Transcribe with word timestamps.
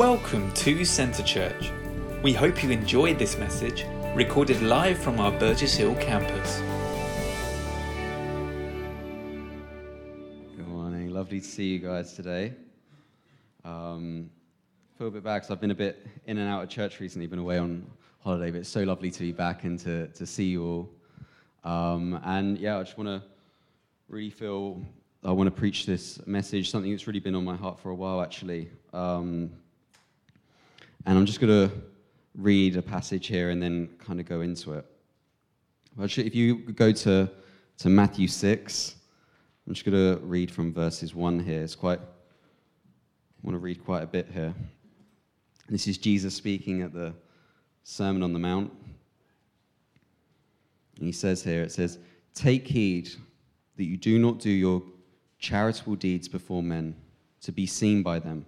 Welcome 0.00 0.50
to 0.54 0.82
Centre 0.86 1.22
Church. 1.22 1.70
We 2.22 2.32
hope 2.32 2.62
you 2.64 2.70
enjoyed 2.70 3.18
this 3.18 3.36
message, 3.36 3.84
recorded 4.14 4.62
live 4.62 4.96
from 4.96 5.20
our 5.20 5.30
Burgess 5.30 5.74
Hill 5.74 5.94
campus. 5.96 6.60
Good 10.56 10.66
morning. 10.66 11.12
Lovely 11.12 11.40
to 11.40 11.46
see 11.46 11.64
you 11.64 11.80
guys 11.80 12.14
today. 12.14 12.54
Um, 13.62 14.30
feel 14.96 15.08
a 15.08 15.10
bit 15.10 15.22
back 15.22 15.42
because 15.42 15.50
I've 15.50 15.60
been 15.60 15.70
a 15.70 15.74
bit 15.74 16.06
in 16.24 16.38
and 16.38 16.48
out 16.48 16.62
of 16.62 16.70
church 16.70 16.98
recently, 16.98 17.26
been 17.26 17.38
away 17.38 17.58
on 17.58 17.84
holiday, 18.20 18.50
but 18.50 18.60
it's 18.60 18.70
so 18.70 18.82
lovely 18.82 19.10
to 19.10 19.20
be 19.20 19.32
back 19.32 19.64
and 19.64 19.78
to, 19.80 20.06
to 20.06 20.24
see 20.24 20.44
you 20.44 20.64
all. 20.64 20.90
Um, 21.70 22.18
and 22.24 22.56
yeah, 22.56 22.78
I 22.78 22.82
just 22.84 22.96
want 22.96 23.08
to 23.08 23.22
really 24.08 24.30
feel 24.30 24.80
I 25.22 25.32
want 25.32 25.46
to 25.48 25.54
preach 25.54 25.84
this 25.84 26.26
message, 26.26 26.70
something 26.70 26.90
that's 26.90 27.06
really 27.06 27.20
been 27.20 27.34
on 27.34 27.44
my 27.44 27.54
heart 27.54 27.78
for 27.78 27.90
a 27.90 27.94
while, 27.94 28.22
actually. 28.22 28.70
Um, 28.94 29.50
and 31.06 31.18
I'm 31.18 31.26
just 31.26 31.40
going 31.40 31.68
to 31.68 31.74
read 32.34 32.76
a 32.76 32.82
passage 32.82 33.26
here 33.26 33.50
and 33.50 33.62
then 33.62 33.88
kind 33.98 34.20
of 34.20 34.26
go 34.26 34.40
into 34.40 34.74
it. 34.74 34.84
Actually, 36.02 36.26
if 36.26 36.34
you 36.34 36.56
go 36.56 36.92
to, 36.92 37.30
to 37.78 37.88
Matthew 37.88 38.28
6, 38.28 38.94
I'm 39.66 39.74
just 39.74 39.84
going 39.84 39.96
to 39.96 40.24
read 40.24 40.50
from 40.50 40.72
verses 40.72 41.14
1 41.14 41.40
here. 41.40 41.62
It's 41.62 41.74
quite, 41.74 42.00
I 42.00 42.02
want 43.42 43.54
to 43.54 43.58
read 43.58 43.84
quite 43.84 44.02
a 44.02 44.06
bit 44.06 44.28
here. 44.32 44.54
This 45.68 45.86
is 45.86 45.98
Jesus 45.98 46.34
speaking 46.34 46.82
at 46.82 46.92
the 46.92 47.14
Sermon 47.84 48.22
on 48.22 48.32
the 48.32 48.38
Mount. 48.38 48.72
And 50.96 51.06
he 51.06 51.12
says 51.12 51.42
here, 51.42 51.62
it 51.62 51.72
says, 51.72 51.98
Take 52.34 52.66
heed 52.66 53.10
that 53.76 53.84
you 53.84 53.96
do 53.96 54.18
not 54.18 54.38
do 54.38 54.50
your 54.50 54.82
charitable 55.38 55.96
deeds 55.96 56.28
before 56.28 56.62
men 56.62 56.94
to 57.40 57.52
be 57.52 57.66
seen 57.66 58.02
by 58.02 58.18
them. 58.18 58.44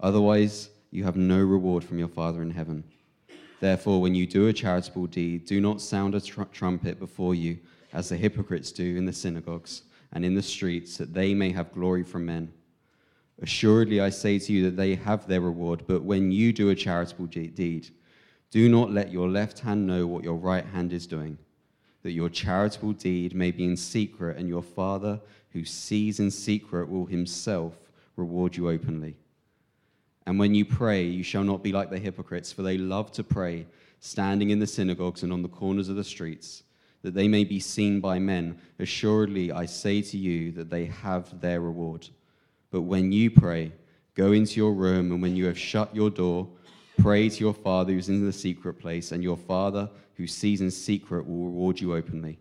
Otherwise, 0.00 0.70
you 0.90 1.04
have 1.04 1.16
no 1.16 1.40
reward 1.42 1.84
from 1.84 1.98
your 1.98 2.08
Father 2.08 2.42
in 2.42 2.50
heaven. 2.50 2.84
Therefore, 3.60 4.00
when 4.00 4.14
you 4.14 4.26
do 4.26 4.48
a 4.48 4.52
charitable 4.52 5.06
deed, 5.06 5.46
do 5.46 5.60
not 5.60 5.80
sound 5.80 6.14
a 6.14 6.20
tr- 6.20 6.42
trumpet 6.52 6.98
before 6.98 7.34
you, 7.34 7.58
as 7.92 8.08
the 8.08 8.16
hypocrites 8.16 8.72
do 8.72 8.96
in 8.96 9.06
the 9.06 9.12
synagogues 9.12 9.82
and 10.12 10.24
in 10.24 10.34
the 10.34 10.42
streets, 10.42 10.96
that 10.98 11.14
they 11.14 11.34
may 11.34 11.50
have 11.52 11.72
glory 11.72 12.02
from 12.02 12.26
men. 12.26 12.52
Assuredly, 13.42 14.00
I 14.00 14.10
say 14.10 14.38
to 14.38 14.52
you 14.52 14.64
that 14.64 14.76
they 14.76 14.94
have 14.94 15.26
their 15.26 15.40
reward, 15.40 15.84
but 15.86 16.02
when 16.02 16.30
you 16.30 16.52
do 16.52 16.70
a 16.70 16.74
charitable 16.74 17.26
deed, 17.26 17.90
do 18.50 18.68
not 18.68 18.92
let 18.92 19.12
your 19.12 19.28
left 19.28 19.60
hand 19.60 19.86
know 19.86 20.06
what 20.06 20.24
your 20.24 20.36
right 20.36 20.64
hand 20.64 20.92
is 20.92 21.06
doing, 21.06 21.36
that 22.02 22.12
your 22.12 22.28
charitable 22.28 22.92
deed 22.92 23.34
may 23.34 23.50
be 23.50 23.64
in 23.64 23.76
secret, 23.76 24.38
and 24.38 24.48
your 24.48 24.62
Father 24.62 25.20
who 25.50 25.64
sees 25.64 26.20
in 26.20 26.30
secret 26.30 26.88
will 26.88 27.06
himself 27.06 27.74
reward 28.16 28.56
you 28.56 28.70
openly. 28.70 29.16
And 30.26 30.38
when 30.38 30.54
you 30.54 30.64
pray, 30.64 31.04
you 31.04 31.22
shall 31.22 31.44
not 31.44 31.62
be 31.62 31.72
like 31.72 31.88
the 31.88 31.98
hypocrites, 31.98 32.52
for 32.52 32.62
they 32.62 32.78
love 32.78 33.12
to 33.12 33.22
pray, 33.22 33.66
standing 34.00 34.50
in 34.50 34.58
the 34.58 34.66
synagogues 34.66 35.22
and 35.22 35.32
on 35.32 35.42
the 35.42 35.48
corners 35.48 35.88
of 35.88 35.96
the 35.96 36.04
streets, 36.04 36.64
that 37.02 37.14
they 37.14 37.28
may 37.28 37.44
be 37.44 37.60
seen 37.60 38.00
by 38.00 38.18
men. 38.18 38.58
Assuredly, 38.80 39.52
I 39.52 39.66
say 39.66 40.02
to 40.02 40.18
you 40.18 40.50
that 40.52 40.68
they 40.68 40.86
have 40.86 41.40
their 41.40 41.60
reward. 41.60 42.08
But 42.72 42.82
when 42.82 43.12
you 43.12 43.30
pray, 43.30 43.72
go 44.14 44.32
into 44.32 44.56
your 44.56 44.72
room, 44.72 45.12
and 45.12 45.22
when 45.22 45.36
you 45.36 45.46
have 45.46 45.58
shut 45.58 45.94
your 45.94 46.10
door, 46.10 46.48
pray 46.98 47.28
to 47.28 47.40
your 47.40 47.54
Father 47.54 47.92
who's 47.92 48.08
in 48.08 48.24
the 48.26 48.32
secret 48.32 48.74
place, 48.74 49.12
and 49.12 49.22
your 49.22 49.36
Father 49.36 49.88
who 50.16 50.26
sees 50.26 50.60
in 50.60 50.70
secret 50.70 51.28
will 51.28 51.44
reward 51.44 51.80
you 51.80 51.94
openly. 51.94 52.38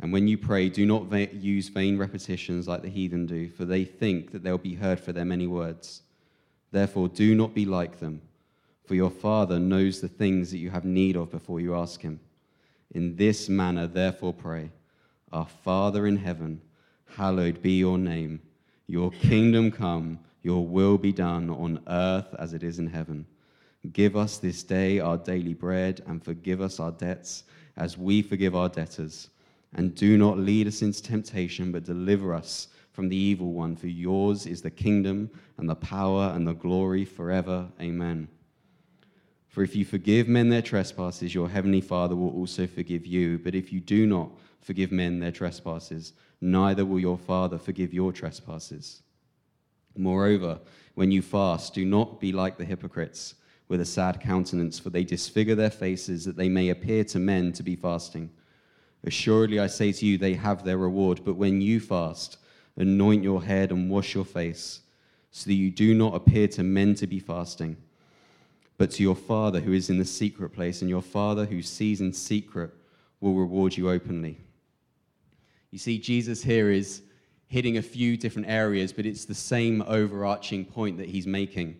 And 0.00 0.12
when 0.12 0.28
you 0.28 0.36
pray, 0.36 0.68
do 0.68 0.84
not 0.84 1.04
va- 1.04 1.34
use 1.34 1.68
vain 1.68 1.96
repetitions 1.96 2.68
like 2.68 2.82
the 2.82 2.90
heathen 2.90 3.24
do, 3.26 3.48
for 3.48 3.64
they 3.64 3.84
think 3.84 4.32
that 4.32 4.42
they'll 4.42 4.58
be 4.58 4.74
heard 4.74 5.00
for 5.00 5.12
their 5.12 5.24
many 5.24 5.46
words. 5.46 6.02
Therefore, 6.74 7.06
do 7.06 7.36
not 7.36 7.54
be 7.54 7.66
like 7.66 8.00
them, 8.00 8.20
for 8.84 8.96
your 8.96 9.08
Father 9.08 9.60
knows 9.60 10.00
the 10.00 10.08
things 10.08 10.50
that 10.50 10.58
you 10.58 10.70
have 10.70 10.84
need 10.84 11.16
of 11.16 11.30
before 11.30 11.60
you 11.60 11.76
ask 11.76 12.00
Him. 12.00 12.18
In 12.90 13.14
this 13.14 13.48
manner, 13.48 13.86
therefore, 13.86 14.34
pray 14.34 14.72
Our 15.30 15.46
Father 15.46 16.04
in 16.08 16.16
heaven, 16.16 16.60
hallowed 17.14 17.62
be 17.62 17.78
your 17.78 17.96
name. 17.96 18.42
Your 18.88 19.12
kingdom 19.12 19.70
come, 19.70 20.18
your 20.42 20.66
will 20.66 20.98
be 20.98 21.12
done 21.12 21.48
on 21.48 21.78
earth 21.86 22.34
as 22.40 22.54
it 22.54 22.64
is 22.64 22.80
in 22.80 22.88
heaven. 22.88 23.24
Give 23.92 24.16
us 24.16 24.38
this 24.38 24.64
day 24.64 24.98
our 24.98 25.16
daily 25.16 25.54
bread, 25.54 26.02
and 26.08 26.24
forgive 26.24 26.60
us 26.60 26.80
our 26.80 26.90
debts 26.90 27.44
as 27.76 27.96
we 27.96 28.20
forgive 28.20 28.56
our 28.56 28.68
debtors. 28.68 29.28
And 29.74 29.94
do 29.94 30.18
not 30.18 30.38
lead 30.38 30.66
us 30.66 30.82
into 30.82 31.04
temptation, 31.04 31.70
but 31.70 31.84
deliver 31.84 32.34
us 32.34 32.66
from 32.94 33.08
the 33.08 33.16
evil 33.16 33.52
one, 33.52 33.74
for 33.74 33.88
yours 33.88 34.46
is 34.46 34.62
the 34.62 34.70
kingdom 34.70 35.28
and 35.58 35.68
the 35.68 35.74
power 35.74 36.32
and 36.34 36.46
the 36.46 36.54
glory 36.54 37.04
forever. 37.04 37.68
Amen. 37.80 38.28
For 39.48 39.64
if 39.64 39.74
you 39.74 39.84
forgive 39.84 40.28
men 40.28 40.48
their 40.48 40.62
trespasses, 40.62 41.34
your 41.34 41.48
heavenly 41.48 41.80
Father 41.80 42.14
will 42.14 42.30
also 42.30 42.68
forgive 42.68 43.04
you. 43.04 43.40
But 43.40 43.56
if 43.56 43.72
you 43.72 43.80
do 43.80 44.06
not 44.06 44.30
forgive 44.60 44.92
men 44.92 45.18
their 45.18 45.32
trespasses, 45.32 46.12
neither 46.40 46.86
will 46.86 47.00
your 47.00 47.18
Father 47.18 47.58
forgive 47.58 47.92
your 47.92 48.12
trespasses. 48.12 49.02
Moreover, 49.96 50.60
when 50.94 51.10
you 51.10 51.20
fast, 51.20 51.74
do 51.74 51.84
not 51.84 52.20
be 52.20 52.30
like 52.30 52.58
the 52.58 52.64
hypocrites 52.64 53.34
with 53.66 53.80
a 53.80 53.84
sad 53.84 54.20
countenance, 54.20 54.78
for 54.78 54.90
they 54.90 55.02
disfigure 55.04 55.56
their 55.56 55.70
faces 55.70 56.24
that 56.24 56.36
they 56.36 56.48
may 56.48 56.68
appear 56.68 57.02
to 57.04 57.18
men 57.18 57.52
to 57.54 57.64
be 57.64 57.74
fasting. 57.74 58.30
Assuredly, 59.02 59.58
I 59.58 59.66
say 59.66 59.90
to 59.90 60.06
you, 60.06 60.16
they 60.16 60.34
have 60.34 60.62
their 60.62 60.78
reward. 60.78 61.22
But 61.24 61.34
when 61.34 61.60
you 61.60 61.80
fast, 61.80 62.38
anoint 62.76 63.22
your 63.22 63.42
head 63.42 63.70
and 63.70 63.90
wash 63.90 64.14
your 64.14 64.24
face, 64.24 64.80
so 65.30 65.48
that 65.48 65.54
you 65.54 65.70
do 65.70 65.94
not 65.94 66.14
appear 66.14 66.48
to 66.48 66.62
men 66.62 66.94
to 66.96 67.06
be 67.06 67.18
fasting, 67.18 67.76
but 68.78 68.90
to 68.92 69.02
your 69.02 69.14
Father 69.14 69.60
who 69.60 69.72
is 69.72 69.90
in 69.90 69.98
the 69.98 70.04
secret 70.04 70.50
place, 70.50 70.80
and 70.80 70.90
your 70.90 71.02
Father 71.02 71.44
who 71.44 71.62
sees 71.62 72.00
in 72.00 72.12
secret 72.12 72.70
will 73.20 73.34
reward 73.34 73.76
you 73.76 73.90
openly. 73.90 74.38
You 75.70 75.78
see, 75.78 75.98
Jesus 75.98 76.42
here 76.42 76.70
is 76.70 77.02
hitting 77.46 77.78
a 77.78 77.82
few 77.82 78.16
different 78.16 78.48
areas, 78.48 78.92
but 78.92 79.06
it's 79.06 79.24
the 79.24 79.34
same 79.34 79.82
overarching 79.86 80.64
point 80.64 80.98
that 80.98 81.08
he's 81.08 81.26
making. 81.26 81.76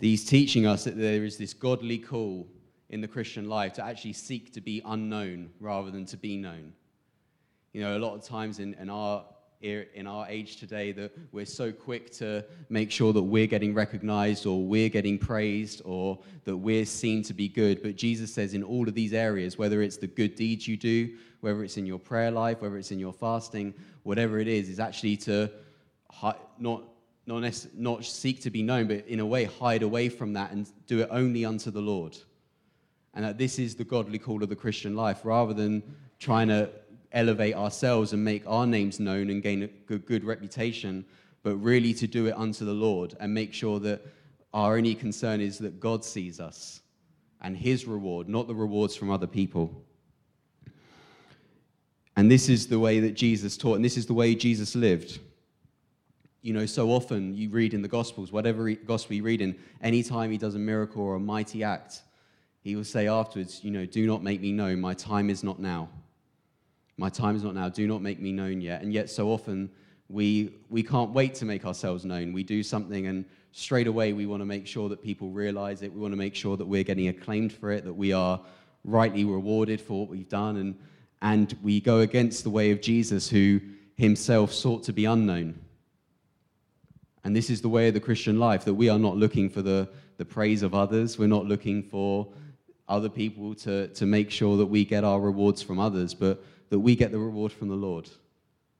He's 0.00 0.24
teaching 0.24 0.66
us 0.66 0.84
that 0.84 0.96
there 0.96 1.24
is 1.24 1.36
this 1.36 1.54
godly 1.54 1.98
call 1.98 2.48
in 2.90 3.00
the 3.00 3.08
Christian 3.08 3.48
life 3.48 3.72
to 3.74 3.84
actually 3.84 4.14
seek 4.14 4.52
to 4.54 4.60
be 4.60 4.82
unknown 4.84 5.50
rather 5.60 5.90
than 5.90 6.04
to 6.06 6.16
be 6.16 6.36
known. 6.36 6.72
You 7.72 7.82
know, 7.82 7.96
a 7.96 8.00
lot 8.00 8.14
of 8.14 8.24
times 8.24 8.58
in, 8.58 8.74
in 8.74 8.90
our 8.90 9.24
in 9.62 10.06
our 10.06 10.26
age 10.28 10.56
today 10.56 10.90
that 10.92 11.12
we're 11.30 11.46
so 11.46 11.70
quick 11.70 12.10
to 12.10 12.44
make 12.68 12.90
sure 12.90 13.12
that 13.12 13.22
we're 13.22 13.46
getting 13.46 13.72
recognized 13.72 14.44
or 14.44 14.62
we're 14.62 14.88
getting 14.88 15.18
praised 15.18 15.82
or 15.84 16.18
that 16.44 16.56
we're 16.56 16.84
seen 16.84 17.22
to 17.22 17.32
be 17.32 17.48
good. 17.48 17.82
But 17.82 17.96
Jesus 17.96 18.34
says 18.34 18.54
in 18.54 18.62
all 18.62 18.88
of 18.88 18.94
these 18.94 19.12
areas, 19.12 19.58
whether 19.58 19.82
it's 19.82 19.96
the 19.96 20.08
good 20.08 20.34
deeds 20.34 20.66
you 20.66 20.76
do, 20.76 21.16
whether 21.40 21.62
it's 21.62 21.76
in 21.76 21.86
your 21.86 21.98
prayer 21.98 22.30
life, 22.30 22.60
whether 22.60 22.76
it's 22.76 22.90
in 22.90 22.98
your 22.98 23.12
fasting, 23.12 23.72
whatever 24.02 24.38
it 24.38 24.48
is, 24.48 24.68
is 24.68 24.80
actually 24.80 25.16
to 25.18 25.50
not, 26.58 26.82
not, 27.26 27.66
not 27.74 28.04
seek 28.04 28.40
to 28.42 28.50
be 28.50 28.62
known, 28.62 28.88
but 28.88 29.06
in 29.06 29.20
a 29.20 29.26
way 29.26 29.44
hide 29.44 29.82
away 29.82 30.08
from 30.08 30.32
that 30.32 30.50
and 30.50 30.68
do 30.86 31.00
it 31.00 31.08
only 31.10 31.44
unto 31.44 31.70
the 31.70 31.80
Lord. 31.80 32.16
And 33.14 33.24
that 33.24 33.38
this 33.38 33.58
is 33.58 33.74
the 33.76 33.84
godly 33.84 34.18
call 34.18 34.42
of 34.42 34.48
the 34.48 34.56
Christian 34.56 34.96
life 34.96 35.20
rather 35.24 35.52
than 35.52 35.82
trying 36.18 36.48
to 36.48 36.70
elevate 37.12 37.54
ourselves 37.54 38.12
and 38.12 38.24
make 38.24 38.42
our 38.46 38.66
names 38.66 39.00
known 39.00 39.30
and 39.30 39.42
gain 39.42 39.62
a 39.62 39.66
good, 39.66 40.06
good 40.06 40.24
reputation, 40.24 41.04
but 41.42 41.56
really 41.56 41.94
to 41.94 42.06
do 42.06 42.26
it 42.26 42.34
unto 42.36 42.64
the 42.64 42.72
Lord 42.72 43.14
and 43.20 43.32
make 43.32 43.52
sure 43.52 43.80
that 43.80 44.02
our 44.54 44.76
only 44.76 44.94
concern 44.94 45.40
is 45.40 45.58
that 45.58 45.80
God 45.80 46.04
sees 46.04 46.40
us 46.40 46.80
and 47.40 47.56
his 47.56 47.86
reward, 47.86 48.28
not 48.28 48.46
the 48.46 48.54
rewards 48.54 48.94
from 48.94 49.10
other 49.10 49.26
people. 49.26 49.84
And 52.16 52.30
this 52.30 52.48
is 52.48 52.66
the 52.66 52.78
way 52.78 53.00
that 53.00 53.14
Jesus 53.14 53.56
taught, 53.56 53.76
and 53.76 53.84
this 53.84 53.96
is 53.96 54.06
the 54.06 54.14
way 54.14 54.34
Jesus 54.34 54.74
lived. 54.74 55.18
You 56.42 56.52
know, 56.52 56.66
so 56.66 56.90
often 56.90 57.34
you 57.34 57.48
read 57.48 57.72
in 57.72 57.82
the 57.82 57.88
Gospels, 57.88 58.32
whatever 58.32 58.70
gospel 58.72 59.16
you 59.16 59.22
read 59.22 59.40
in, 59.40 59.56
anytime 59.80 60.30
he 60.30 60.38
does 60.38 60.54
a 60.54 60.58
miracle 60.58 61.02
or 61.02 61.14
a 61.14 61.20
mighty 61.20 61.64
act, 61.64 62.02
he 62.62 62.76
will 62.76 62.84
say 62.84 63.08
afterwards, 63.08 63.64
you 63.64 63.70
know, 63.70 63.86
do 63.86 64.06
not 64.06 64.22
make 64.22 64.40
me 64.40 64.52
known, 64.52 64.80
my 64.80 64.94
time 64.94 65.30
is 65.30 65.42
not 65.42 65.58
now. 65.58 65.88
My 66.96 67.08
time 67.08 67.36
is 67.36 67.42
not 67.42 67.54
now. 67.54 67.68
Do 67.68 67.86
not 67.86 68.02
make 68.02 68.20
me 68.20 68.32
known 68.32 68.60
yet. 68.60 68.82
And 68.82 68.92
yet, 68.92 69.10
so 69.10 69.30
often, 69.30 69.70
we, 70.08 70.54
we 70.68 70.82
can't 70.82 71.10
wait 71.10 71.34
to 71.36 71.44
make 71.44 71.64
ourselves 71.64 72.04
known. 72.04 72.32
We 72.32 72.42
do 72.42 72.62
something, 72.62 73.06
and 73.06 73.24
straight 73.52 73.86
away, 73.86 74.12
we 74.12 74.26
want 74.26 74.40
to 74.40 74.46
make 74.46 74.66
sure 74.66 74.88
that 74.88 75.02
people 75.02 75.30
realize 75.30 75.82
it. 75.82 75.92
We 75.92 76.00
want 76.00 76.12
to 76.12 76.18
make 76.18 76.34
sure 76.34 76.56
that 76.56 76.66
we're 76.66 76.84
getting 76.84 77.08
acclaimed 77.08 77.52
for 77.52 77.70
it, 77.70 77.84
that 77.84 77.94
we 77.94 78.12
are 78.12 78.40
rightly 78.84 79.24
rewarded 79.24 79.80
for 79.80 80.00
what 80.00 80.08
we've 80.10 80.28
done. 80.28 80.56
And, 80.56 80.78
and 81.22 81.56
we 81.62 81.80
go 81.80 82.00
against 82.00 82.44
the 82.44 82.50
way 82.50 82.70
of 82.72 82.80
Jesus, 82.80 83.28
who 83.28 83.60
himself 83.96 84.52
sought 84.52 84.82
to 84.84 84.92
be 84.92 85.04
unknown. 85.04 85.58
And 87.24 87.36
this 87.36 87.50
is 87.50 87.60
the 87.60 87.68
way 87.68 87.88
of 87.88 87.94
the 87.94 88.00
Christian 88.00 88.38
life 88.38 88.64
that 88.64 88.74
we 88.74 88.88
are 88.88 88.98
not 88.98 89.16
looking 89.16 89.48
for 89.48 89.62
the, 89.62 89.88
the 90.16 90.24
praise 90.24 90.62
of 90.62 90.74
others. 90.74 91.18
We're 91.18 91.28
not 91.28 91.46
looking 91.46 91.82
for 91.82 92.28
other 92.88 93.08
people 93.08 93.54
to, 93.54 93.88
to 93.88 94.06
make 94.06 94.30
sure 94.30 94.56
that 94.56 94.66
we 94.66 94.84
get 94.84 95.04
our 95.04 95.20
rewards 95.20 95.62
from 95.62 95.78
others, 95.78 96.14
but 96.14 96.44
that 96.72 96.80
we 96.80 96.96
get 96.96 97.12
the 97.12 97.18
reward 97.18 97.52
from 97.52 97.68
the 97.68 97.74
Lord 97.76 98.08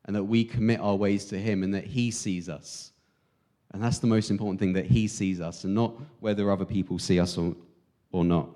and 0.06 0.16
that 0.16 0.24
we 0.24 0.46
commit 0.46 0.80
our 0.80 0.96
ways 0.96 1.26
to 1.26 1.38
Him 1.38 1.62
and 1.62 1.74
that 1.74 1.84
He 1.84 2.10
sees 2.10 2.48
us 2.48 2.90
And 3.74 3.82
that's 3.82 3.98
the 3.98 4.06
most 4.06 4.30
important 4.30 4.58
thing 4.58 4.72
that 4.72 4.86
He 4.86 5.06
sees 5.06 5.42
us 5.42 5.64
and 5.64 5.74
not 5.74 5.92
whether 6.20 6.50
other 6.50 6.64
people 6.64 6.98
see 6.98 7.20
us 7.20 7.36
or, 7.36 7.54
or 8.10 8.24
not. 8.24 8.48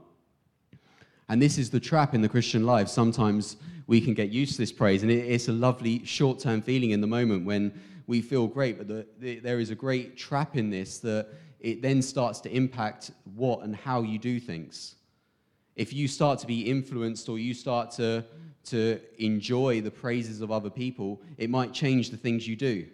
And 1.29 1.43
this 1.43 1.59
is 1.59 1.69
the 1.69 1.79
trap 1.79 2.15
in 2.15 2.23
the 2.23 2.31
Christian 2.31 2.65
life. 2.65 2.89
Sometimes 2.89 3.59
we 3.87 4.01
can 4.01 4.15
get 4.15 4.31
used 4.31 4.53
to 4.53 4.59
this 4.59 4.73
praise, 4.73 5.03
and 5.03 5.13
it, 5.13 5.19
it's 5.19 5.49
a 5.49 5.53
lovely 5.53 6.03
short 6.07 6.39
term 6.39 6.63
feeling 6.63 6.93
in 6.93 7.03
the 7.03 7.07
moment 7.07 7.45
when 7.45 7.79
we 8.07 8.23
feel 8.23 8.47
great, 8.47 8.79
but 8.79 8.89
the, 8.89 9.07
the, 9.19 9.41
there 9.41 9.61
is 9.61 9.69
a 9.69 9.75
great 9.75 10.17
trap 10.17 10.57
in 10.57 10.71
this 10.71 10.99
that 11.01 11.29
it 11.61 11.83
then 11.83 12.01
starts 12.01 12.41
to 12.41 12.51
impact 12.57 13.11
what 13.35 13.61
and 13.65 13.77
how 13.77 14.01
you 14.01 14.19
do 14.19 14.41
things. 14.41 14.95
If 15.75 15.93
you 15.93 16.09
start 16.09 16.39
to 16.39 16.47
be 16.47 16.63
influenced 16.63 17.29
or 17.29 17.39
you 17.39 17.53
start 17.53 17.91
to, 17.93 18.25
to 18.67 19.01
enjoy 19.19 19.81
the 19.81 19.91
praises 19.91 20.41
of 20.41 20.51
other 20.51 20.71
people, 20.71 21.21
it 21.39 21.51
might 21.51 21.73
change 21.73 22.11
the 22.11 22.17
things 22.17 22.47
you 22.47 22.57
do. 22.57 22.87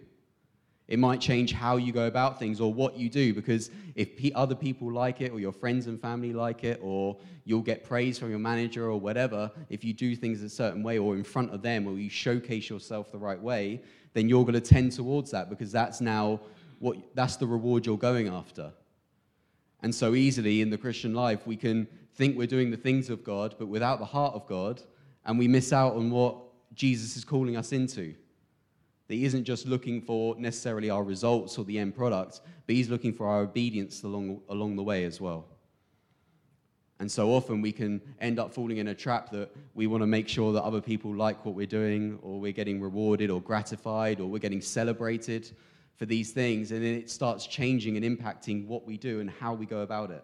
It 0.87 0.99
might 0.99 1.21
change 1.21 1.53
how 1.53 1.77
you 1.77 1.93
go 1.93 2.07
about 2.07 2.39
things 2.39 2.59
or 2.59 2.73
what 2.73 2.97
you 2.97 3.09
do 3.09 3.33
because 3.33 3.71
if 3.95 4.09
other 4.35 4.53
people 4.53 4.91
like 4.91 5.21
it 5.21 5.31
or 5.31 5.39
your 5.39 5.53
friends 5.53 5.87
and 5.87 5.99
family 5.99 6.33
like 6.33 6.63
it 6.63 6.79
or 6.83 7.17
you'll 7.45 7.61
get 7.61 7.85
praise 7.85 8.19
from 8.19 8.29
your 8.29 8.39
manager 8.39 8.89
or 8.89 8.99
whatever, 8.99 9.49
if 9.69 9.83
you 9.83 9.93
do 9.93 10.15
things 10.15 10.41
a 10.41 10.49
certain 10.49 10.83
way 10.83 10.97
or 10.97 11.15
in 11.15 11.23
front 11.23 11.53
of 11.53 11.61
them 11.61 11.87
or 11.87 11.97
you 11.97 12.09
showcase 12.09 12.69
yourself 12.69 13.11
the 13.11 13.17
right 13.17 13.41
way, 13.41 13.81
then 14.13 14.27
you're 14.27 14.43
going 14.43 14.53
to 14.53 14.61
tend 14.61 14.91
towards 14.91 15.31
that 15.31 15.49
because 15.49 15.71
that's 15.71 16.01
now 16.01 16.39
what 16.79 16.97
that's 17.15 17.37
the 17.37 17.47
reward 17.47 17.85
you're 17.85 17.97
going 17.97 18.27
after. 18.27 18.71
And 19.81 19.95
so 19.95 20.15
easily 20.15 20.61
in 20.61 20.69
the 20.69 20.77
Christian 20.77 21.13
life, 21.13 21.47
we 21.47 21.55
can 21.55 21.87
think 22.15 22.37
we're 22.37 22.45
doing 22.45 22.71
the 22.71 22.77
things 22.77 23.09
of 23.09 23.23
God, 23.23 23.55
but 23.57 23.67
without 23.67 23.99
the 23.99 24.05
heart 24.05 24.35
of 24.35 24.45
God, 24.47 24.81
and 25.25 25.39
we 25.39 25.47
miss 25.47 25.71
out 25.73 25.95
on 25.95 26.09
what 26.09 26.37
Jesus 26.73 27.15
is 27.15 27.23
calling 27.23 27.55
us 27.55 27.71
into. 27.71 28.15
That 29.07 29.15
he 29.15 29.25
isn't 29.25 29.43
just 29.43 29.67
looking 29.67 30.01
for 30.01 30.35
necessarily 30.37 30.89
our 30.89 31.03
results 31.03 31.57
or 31.57 31.65
the 31.65 31.77
end 31.77 31.95
product, 31.95 32.41
but 32.65 32.75
he's 32.75 32.89
looking 32.89 33.13
for 33.13 33.27
our 33.27 33.41
obedience 33.41 34.03
along, 34.03 34.41
along 34.49 34.75
the 34.75 34.83
way 34.83 35.05
as 35.05 35.19
well. 35.19 35.45
And 36.99 37.11
so 37.11 37.31
often 37.31 37.61
we 37.61 37.73
can 37.73 38.01
end 38.21 38.39
up 38.39 38.53
falling 38.53 38.77
in 38.77 38.87
a 38.87 38.95
trap 38.95 39.29
that 39.31 39.53
we 39.73 39.87
want 39.87 40.03
to 40.03 40.07
make 40.07 40.29
sure 40.29 40.53
that 40.53 40.63
other 40.63 40.79
people 40.79 41.13
like 41.13 41.43
what 41.43 41.53
we're 41.53 41.65
doing, 41.65 42.17
or 42.21 42.39
we're 42.39 42.53
getting 42.53 42.79
rewarded 42.79 43.29
or 43.29 43.41
gratified, 43.41 44.21
or 44.21 44.27
we're 44.27 44.39
getting 44.39 44.61
celebrated 44.61 45.51
for 45.97 46.05
these 46.05 46.31
things. 46.31 46.71
And 46.71 46.83
then 46.83 46.93
it 46.93 47.09
starts 47.09 47.45
changing 47.45 47.97
and 47.97 48.05
impacting 48.05 48.67
what 48.67 48.85
we 48.85 48.97
do 48.97 49.19
and 49.19 49.29
how 49.29 49.53
we 49.53 49.65
go 49.65 49.81
about 49.81 50.11
it. 50.11 50.23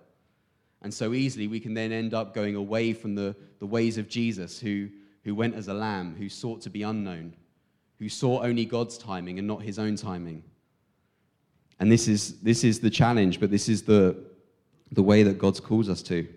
And 0.81 0.93
so 0.93 1.13
easily 1.13 1.47
we 1.47 1.59
can 1.59 1.73
then 1.73 1.91
end 1.91 2.13
up 2.13 2.33
going 2.33 2.55
away 2.55 2.93
from 2.93 3.15
the, 3.15 3.35
the 3.59 3.65
ways 3.65 3.97
of 3.97 4.07
Jesus, 4.07 4.59
who, 4.59 4.89
who 5.23 5.35
went 5.35 5.55
as 5.55 5.67
a 5.67 5.73
lamb, 5.73 6.15
who 6.17 6.29
sought 6.29 6.61
to 6.61 6.69
be 6.69 6.83
unknown, 6.83 7.35
who 7.97 8.07
saw 8.07 8.41
only 8.43 8.65
God's 8.65 8.97
timing 8.97 9.39
and 9.39 9.47
not 9.47 9.61
his 9.61 9.77
own 9.77 9.95
timing. 9.95 10.43
And 11.79 11.91
this 11.91 12.07
is, 12.07 12.39
this 12.41 12.63
is 12.63 12.79
the 12.79 12.89
challenge, 12.89 13.39
but 13.39 13.51
this 13.51 13.69
is 13.69 13.83
the, 13.83 14.17
the 14.91 15.03
way 15.03 15.23
that 15.23 15.37
God 15.37 15.61
calls 15.63 15.89
us 15.89 16.01
to. 16.03 16.27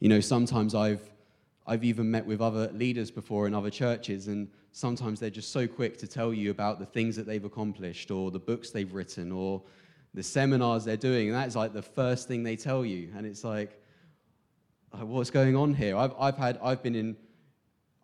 You 0.00 0.08
know, 0.08 0.20
sometimes 0.20 0.74
I've, 0.74 1.02
I've 1.66 1.84
even 1.84 2.10
met 2.10 2.24
with 2.24 2.40
other 2.40 2.68
leaders 2.72 3.10
before 3.10 3.46
in 3.46 3.54
other 3.54 3.70
churches, 3.70 4.28
and 4.28 4.48
sometimes 4.72 5.20
they're 5.20 5.28
just 5.28 5.52
so 5.52 5.66
quick 5.66 5.98
to 5.98 6.06
tell 6.06 6.32
you 6.32 6.50
about 6.50 6.78
the 6.78 6.86
things 6.86 7.16
that 7.16 7.26
they've 7.26 7.44
accomplished, 7.44 8.10
or 8.10 8.30
the 8.30 8.38
books 8.38 8.70
they've 8.70 8.92
written, 8.92 9.32
or 9.32 9.62
the 10.14 10.22
seminars 10.22 10.84
they're 10.84 10.96
doing. 10.96 11.28
And 11.28 11.36
that's 11.36 11.56
like 11.56 11.72
the 11.72 11.82
first 11.82 12.28
thing 12.28 12.42
they 12.42 12.56
tell 12.56 12.84
you. 12.84 13.10
And 13.16 13.26
it's 13.26 13.44
like, 13.44 13.80
what's 14.92 15.30
going 15.30 15.56
on 15.56 15.74
here? 15.74 15.96
I've, 15.96 16.14
I've, 16.18 16.36
had, 16.36 16.58
I've, 16.62 16.82
been 16.82 16.94
in, 16.94 17.16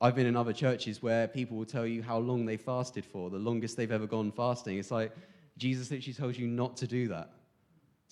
I've 0.01 0.15
been 0.15 0.27
in 0.27 0.37
other 0.37 0.53
churches 0.53 1.03
where 1.03 1.27
people 1.27 1.56
will 1.56 1.65
tell 1.65 1.87
you 1.87 2.03
how 2.03 2.19
long 2.19 2.47
they 2.47 2.56
fasted 2.56 3.05
for, 3.05 3.31
the 3.31 3.39
longest 3.39 3.77
they've 3.77 3.91
ever 3.91 4.06
gone 4.06 4.33
fasting. 4.33 4.79
It's 4.79 4.91
like, 4.91 5.12
Jesus 5.56 5.91
literally 5.91 6.15
tells 6.15 6.39
you 6.39 6.47
not 6.47 6.77
to 6.79 6.87
do 6.87 7.09
that 7.09 7.31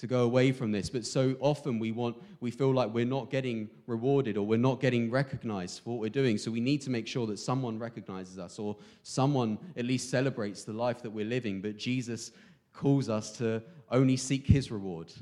to 0.02 0.08
go 0.08 0.22
away 0.22 0.50
from 0.50 0.72
this. 0.72 0.90
But 0.90 1.06
so 1.06 1.36
often 1.38 1.78
we 1.78 1.92
want, 1.92 2.16
we 2.40 2.50
feel 2.50 2.74
like 2.74 2.92
we're 2.92 3.04
not 3.04 3.30
getting 3.30 3.70
rewarded 3.86 4.36
or 4.36 4.44
we're 4.44 4.58
not 4.58 4.80
getting 4.80 5.12
recognized 5.12 5.80
for 5.80 5.90
what 5.90 6.00
we're 6.00 6.10
doing. 6.10 6.38
So 6.38 6.50
we 6.50 6.60
need 6.60 6.82
to 6.82 6.90
make 6.90 7.06
sure 7.06 7.24
that 7.28 7.38
someone 7.38 7.78
recognizes 7.78 8.36
us 8.36 8.58
or 8.58 8.76
someone 9.04 9.58
at 9.76 9.84
least 9.84 10.10
celebrates 10.10 10.64
the 10.64 10.72
life 10.72 11.02
that 11.02 11.10
we're 11.10 11.24
living. 11.24 11.60
But 11.60 11.76
Jesus 11.76 12.32
calls 12.72 13.08
us 13.08 13.30
to 13.38 13.62
only 13.92 14.16
seek 14.16 14.46
his 14.46 14.70
reward. 14.70 15.12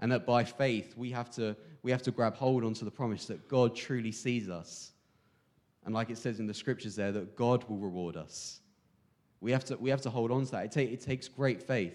And 0.00 0.10
that 0.10 0.26
by 0.26 0.44
faith 0.44 0.94
we 0.96 1.10
have 1.10 1.30
to 1.32 1.56
we 1.82 1.90
have 1.90 2.02
to 2.02 2.10
grab 2.10 2.36
hold 2.36 2.64
onto 2.64 2.84
the 2.84 2.90
promise 2.90 3.26
that 3.26 3.48
God 3.48 3.74
truly 3.74 4.12
sees 4.12 4.48
us. 4.48 4.92
And 5.84 5.94
like 5.94 6.10
it 6.10 6.18
says 6.18 6.38
in 6.38 6.46
the 6.46 6.54
scriptures 6.54 6.94
there, 6.94 7.12
that 7.12 7.36
God 7.36 7.64
will 7.68 7.78
reward 7.78 8.16
us. 8.16 8.60
We 9.40 9.50
have 9.50 9.64
to, 9.64 9.76
we 9.76 9.90
have 9.90 10.00
to 10.02 10.10
hold 10.10 10.30
on 10.30 10.44
to 10.44 10.50
that. 10.52 10.76
It, 10.76 10.92
it 10.92 11.00
takes 11.00 11.26
great 11.26 11.60
faith 11.60 11.94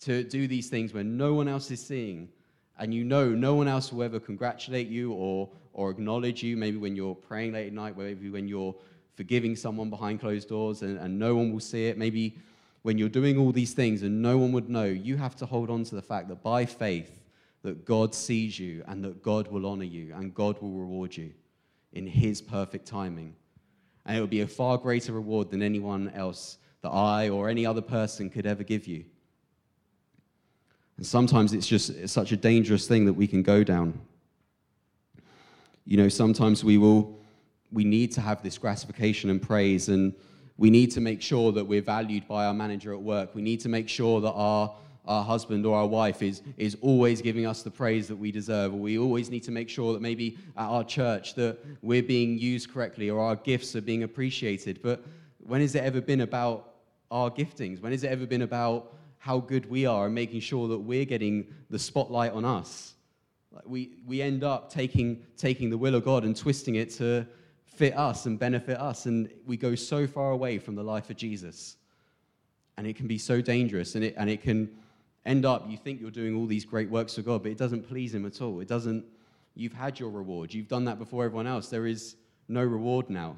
to 0.00 0.24
do 0.24 0.48
these 0.48 0.70
things 0.70 0.94
when 0.94 1.18
no 1.18 1.34
one 1.34 1.48
else 1.48 1.70
is 1.70 1.84
seeing 1.84 2.30
and 2.78 2.92
you 2.92 3.04
know 3.04 3.28
no 3.28 3.54
one 3.54 3.68
else 3.68 3.92
will 3.92 4.02
ever 4.02 4.18
congratulate 4.18 4.88
you 4.88 5.12
or, 5.12 5.50
or 5.74 5.90
acknowledge 5.90 6.42
you, 6.42 6.56
maybe 6.56 6.78
when 6.78 6.96
you're 6.96 7.14
praying 7.14 7.52
late 7.52 7.68
at 7.68 7.72
night, 7.72 7.96
maybe 7.96 8.30
when 8.30 8.48
you're 8.48 8.74
forgiving 9.14 9.54
someone 9.54 9.90
behind 9.90 10.20
closed 10.20 10.48
doors 10.48 10.82
and, 10.82 10.98
and 10.98 11.18
no 11.18 11.36
one 11.36 11.52
will 11.52 11.60
see 11.60 11.86
it, 11.86 11.98
maybe 11.98 12.36
when 12.84 12.98
you're 12.98 13.08
doing 13.08 13.38
all 13.38 13.50
these 13.50 13.72
things 13.72 14.02
and 14.02 14.20
no 14.20 14.36
one 14.36 14.52
would 14.52 14.68
know, 14.68 14.84
you 14.84 15.16
have 15.16 15.34
to 15.34 15.46
hold 15.46 15.70
on 15.70 15.84
to 15.84 15.94
the 15.94 16.02
fact 16.02 16.28
that 16.28 16.42
by 16.42 16.66
faith, 16.66 17.22
that 17.62 17.86
God 17.86 18.14
sees 18.14 18.58
you 18.58 18.84
and 18.86 19.02
that 19.02 19.22
God 19.22 19.48
will 19.48 19.64
honor 19.64 19.84
you 19.84 20.14
and 20.14 20.34
God 20.34 20.60
will 20.60 20.72
reward 20.72 21.16
you 21.16 21.32
in 21.94 22.06
His 22.06 22.42
perfect 22.42 22.86
timing. 22.86 23.34
And 24.04 24.18
it 24.18 24.20
will 24.20 24.26
be 24.26 24.42
a 24.42 24.46
far 24.46 24.76
greater 24.76 25.12
reward 25.12 25.50
than 25.50 25.62
anyone 25.62 26.10
else 26.10 26.58
that 26.82 26.90
I 26.90 27.30
or 27.30 27.48
any 27.48 27.64
other 27.64 27.80
person 27.80 28.28
could 28.28 28.44
ever 28.44 28.62
give 28.62 28.86
you. 28.86 29.06
And 30.98 31.06
sometimes 31.06 31.54
it's 31.54 31.66
just 31.66 31.88
it's 31.88 32.12
such 32.12 32.32
a 32.32 32.36
dangerous 32.36 32.86
thing 32.86 33.06
that 33.06 33.14
we 33.14 33.26
can 33.26 33.42
go 33.42 33.64
down. 33.64 33.98
You 35.86 35.96
know, 35.96 36.10
sometimes 36.10 36.62
we 36.62 36.76
will, 36.76 37.18
we 37.72 37.84
need 37.84 38.12
to 38.12 38.20
have 38.20 38.42
this 38.42 38.58
gratification 38.58 39.30
and 39.30 39.40
praise, 39.40 39.88
and 39.88 40.12
we 40.56 40.70
need 40.70 40.90
to 40.92 41.00
make 41.00 41.20
sure 41.20 41.52
that 41.52 41.64
we're 41.64 41.82
valued 41.82 42.28
by 42.28 42.46
our 42.46 42.54
manager 42.54 42.92
at 42.92 43.00
work. 43.00 43.34
We 43.34 43.42
need 43.42 43.60
to 43.60 43.68
make 43.68 43.88
sure 43.88 44.20
that 44.20 44.32
our, 44.32 44.74
our 45.04 45.24
husband 45.24 45.66
or 45.66 45.76
our 45.76 45.86
wife 45.86 46.22
is, 46.22 46.42
is 46.56 46.76
always 46.80 47.20
giving 47.20 47.46
us 47.46 47.62
the 47.62 47.70
praise 47.70 48.06
that 48.08 48.16
we 48.16 48.30
deserve, 48.30 48.72
we 48.72 48.98
always 48.98 49.30
need 49.30 49.42
to 49.44 49.50
make 49.50 49.68
sure 49.68 49.92
that 49.92 50.02
maybe 50.02 50.38
at 50.56 50.66
our 50.66 50.84
church 50.84 51.34
that 51.34 51.58
we're 51.82 52.02
being 52.02 52.38
used 52.38 52.72
correctly 52.72 53.10
or 53.10 53.20
our 53.20 53.36
gifts 53.36 53.74
are 53.74 53.82
being 53.82 54.04
appreciated. 54.04 54.80
But 54.82 55.04
when 55.38 55.60
has 55.60 55.74
it 55.74 55.82
ever 55.84 56.00
been 56.00 56.20
about 56.20 56.74
our 57.10 57.30
giftings? 57.30 57.80
When 57.80 57.92
has 57.92 58.04
it 58.04 58.10
ever 58.10 58.26
been 58.26 58.42
about 58.42 58.94
how 59.24 59.40
good 59.40 59.64
we 59.70 59.86
are 59.86 60.04
and 60.04 60.14
making 60.14 60.38
sure 60.38 60.68
that 60.68 60.78
we're 60.78 61.06
getting 61.06 61.46
the 61.70 61.78
spotlight 61.78 62.30
on 62.32 62.44
us. 62.44 62.92
Like 63.50 63.64
we, 63.66 63.92
we 64.06 64.20
end 64.20 64.44
up 64.44 64.70
taking, 64.70 65.22
taking 65.38 65.70
the 65.70 65.78
will 65.78 65.94
of 65.94 66.04
God 66.04 66.24
and 66.24 66.36
twisting 66.36 66.74
it 66.74 66.90
to 66.96 67.26
fit 67.74 67.96
us 67.96 68.26
and 68.26 68.38
benefit 68.38 68.78
us. 68.78 69.06
And 69.06 69.28
we 69.46 69.56
go 69.56 69.74
so 69.74 70.06
far 70.06 70.30
away 70.30 70.58
from 70.58 70.74
the 70.74 70.82
life 70.82 71.10
of 71.10 71.16
Jesus. 71.16 71.76
And 72.76 72.86
it 72.86 72.96
can 72.96 73.06
be 73.06 73.18
so 73.18 73.40
dangerous. 73.40 73.94
And 73.94 74.04
it, 74.04 74.14
and 74.16 74.28
it 74.28 74.42
can 74.42 74.70
end 75.26 75.44
up, 75.44 75.68
you 75.68 75.76
think 75.76 76.00
you're 76.00 76.10
doing 76.10 76.34
all 76.36 76.46
these 76.46 76.64
great 76.64 76.90
works 76.90 77.14
for 77.14 77.22
God, 77.22 77.42
but 77.42 77.52
it 77.52 77.58
doesn't 77.58 77.88
please 77.88 78.14
Him 78.14 78.26
at 78.26 78.40
all. 78.40 78.60
It 78.60 78.68
doesn't, 78.68 79.04
you've 79.54 79.72
had 79.72 79.98
your 79.98 80.10
reward. 80.10 80.52
You've 80.52 80.68
done 80.68 80.84
that 80.84 80.98
before 80.98 81.24
everyone 81.24 81.46
else. 81.46 81.68
There 81.68 81.86
is 81.86 82.16
no 82.48 82.62
reward 82.62 83.10
now. 83.10 83.36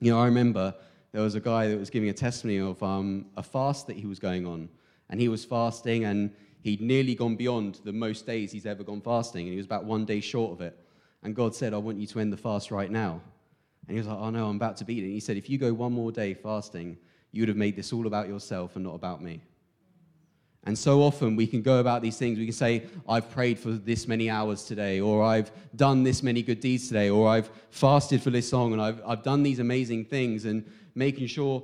You 0.00 0.12
know, 0.12 0.20
I 0.20 0.24
remember 0.24 0.74
there 1.12 1.22
was 1.22 1.34
a 1.34 1.40
guy 1.40 1.68
that 1.68 1.78
was 1.78 1.90
giving 1.90 2.08
a 2.08 2.14
testimony 2.14 2.58
of 2.58 2.82
um, 2.82 3.26
a 3.36 3.42
fast 3.42 3.86
that 3.86 3.96
he 3.96 4.06
was 4.06 4.18
going 4.18 4.46
on 4.46 4.68
and 5.10 5.20
he 5.20 5.28
was 5.28 5.44
fasting 5.44 6.04
and 6.04 6.30
he'd 6.62 6.80
nearly 6.80 7.14
gone 7.14 7.36
beyond 7.36 7.80
the 7.84 7.92
most 7.92 8.26
days 8.26 8.52
he's 8.52 8.66
ever 8.66 8.82
gone 8.82 9.00
fasting 9.00 9.42
and 9.42 9.50
he 9.50 9.56
was 9.56 9.66
about 9.66 9.84
one 9.84 10.04
day 10.04 10.20
short 10.20 10.52
of 10.52 10.60
it 10.60 10.78
and 11.22 11.34
god 11.34 11.54
said 11.54 11.74
i 11.74 11.76
want 11.76 11.98
you 11.98 12.06
to 12.06 12.20
end 12.20 12.32
the 12.32 12.36
fast 12.36 12.70
right 12.70 12.90
now 12.90 13.20
and 13.86 13.96
he 13.96 13.98
was 13.98 14.06
like 14.06 14.18
oh 14.18 14.30
no 14.30 14.48
i'm 14.48 14.56
about 14.56 14.76
to 14.76 14.84
beat 14.84 14.98
it 14.98 15.06
and 15.06 15.12
he 15.12 15.20
said 15.20 15.36
if 15.36 15.48
you 15.48 15.58
go 15.58 15.72
one 15.72 15.92
more 15.92 16.12
day 16.12 16.34
fasting 16.34 16.96
you 17.32 17.42
would 17.42 17.48
have 17.48 17.56
made 17.56 17.76
this 17.76 17.92
all 17.92 18.06
about 18.06 18.28
yourself 18.28 18.76
and 18.76 18.84
not 18.84 18.94
about 18.94 19.22
me 19.22 19.40
and 20.64 20.78
so 20.78 21.02
often 21.02 21.36
we 21.36 21.46
can 21.46 21.62
go 21.62 21.80
about 21.80 22.02
these 22.02 22.18
things. 22.18 22.38
We 22.38 22.44
can 22.44 22.52
say, 22.52 22.84
I've 23.08 23.30
prayed 23.30 23.58
for 23.58 23.70
this 23.70 24.06
many 24.06 24.28
hours 24.28 24.64
today, 24.64 25.00
or 25.00 25.22
I've 25.22 25.50
done 25.74 26.02
this 26.02 26.22
many 26.22 26.42
good 26.42 26.60
deeds 26.60 26.86
today, 26.86 27.08
or 27.08 27.28
I've 27.28 27.50
fasted 27.70 28.22
for 28.22 28.28
this 28.28 28.52
long, 28.52 28.74
and 28.74 28.82
I've, 28.82 29.00
I've 29.06 29.22
done 29.22 29.42
these 29.42 29.58
amazing 29.58 30.04
things, 30.04 30.44
and 30.44 30.70
making 30.94 31.28
sure 31.28 31.62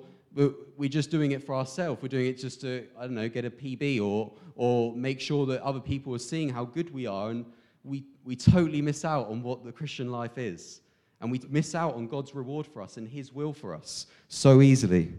we're 0.76 0.88
just 0.88 1.10
doing 1.10 1.32
it 1.32 1.42
for 1.42 1.54
ourselves. 1.54 2.02
We're 2.02 2.08
doing 2.08 2.26
it 2.26 2.38
just 2.38 2.60
to, 2.62 2.86
I 2.98 3.02
don't 3.02 3.14
know, 3.14 3.28
get 3.28 3.44
a 3.44 3.50
PB 3.50 4.02
or, 4.02 4.32
or 4.54 4.94
make 4.94 5.20
sure 5.20 5.46
that 5.46 5.62
other 5.62 5.80
people 5.80 6.14
are 6.14 6.18
seeing 6.18 6.50
how 6.50 6.66
good 6.66 6.92
we 6.92 7.06
are. 7.06 7.30
And 7.30 7.46
we, 7.84 8.04
we 8.22 8.36
totally 8.36 8.82
miss 8.82 9.04
out 9.04 9.28
on 9.28 9.42
what 9.42 9.64
the 9.64 9.72
Christian 9.72 10.12
life 10.12 10.36
is. 10.36 10.82
And 11.20 11.30
we 11.30 11.40
miss 11.48 11.74
out 11.74 11.94
on 11.94 12.06
God's 12.06 12.34
reward 12.34 12.66
for 12.66 12.82
us 12.82 12.96
and 12.96 13.08
His 13.08 13.32
will 13.32 13.52
for 13.52 13.74
us 13.74 14.06
so 14.28 14.60
easily. 14.60 15.12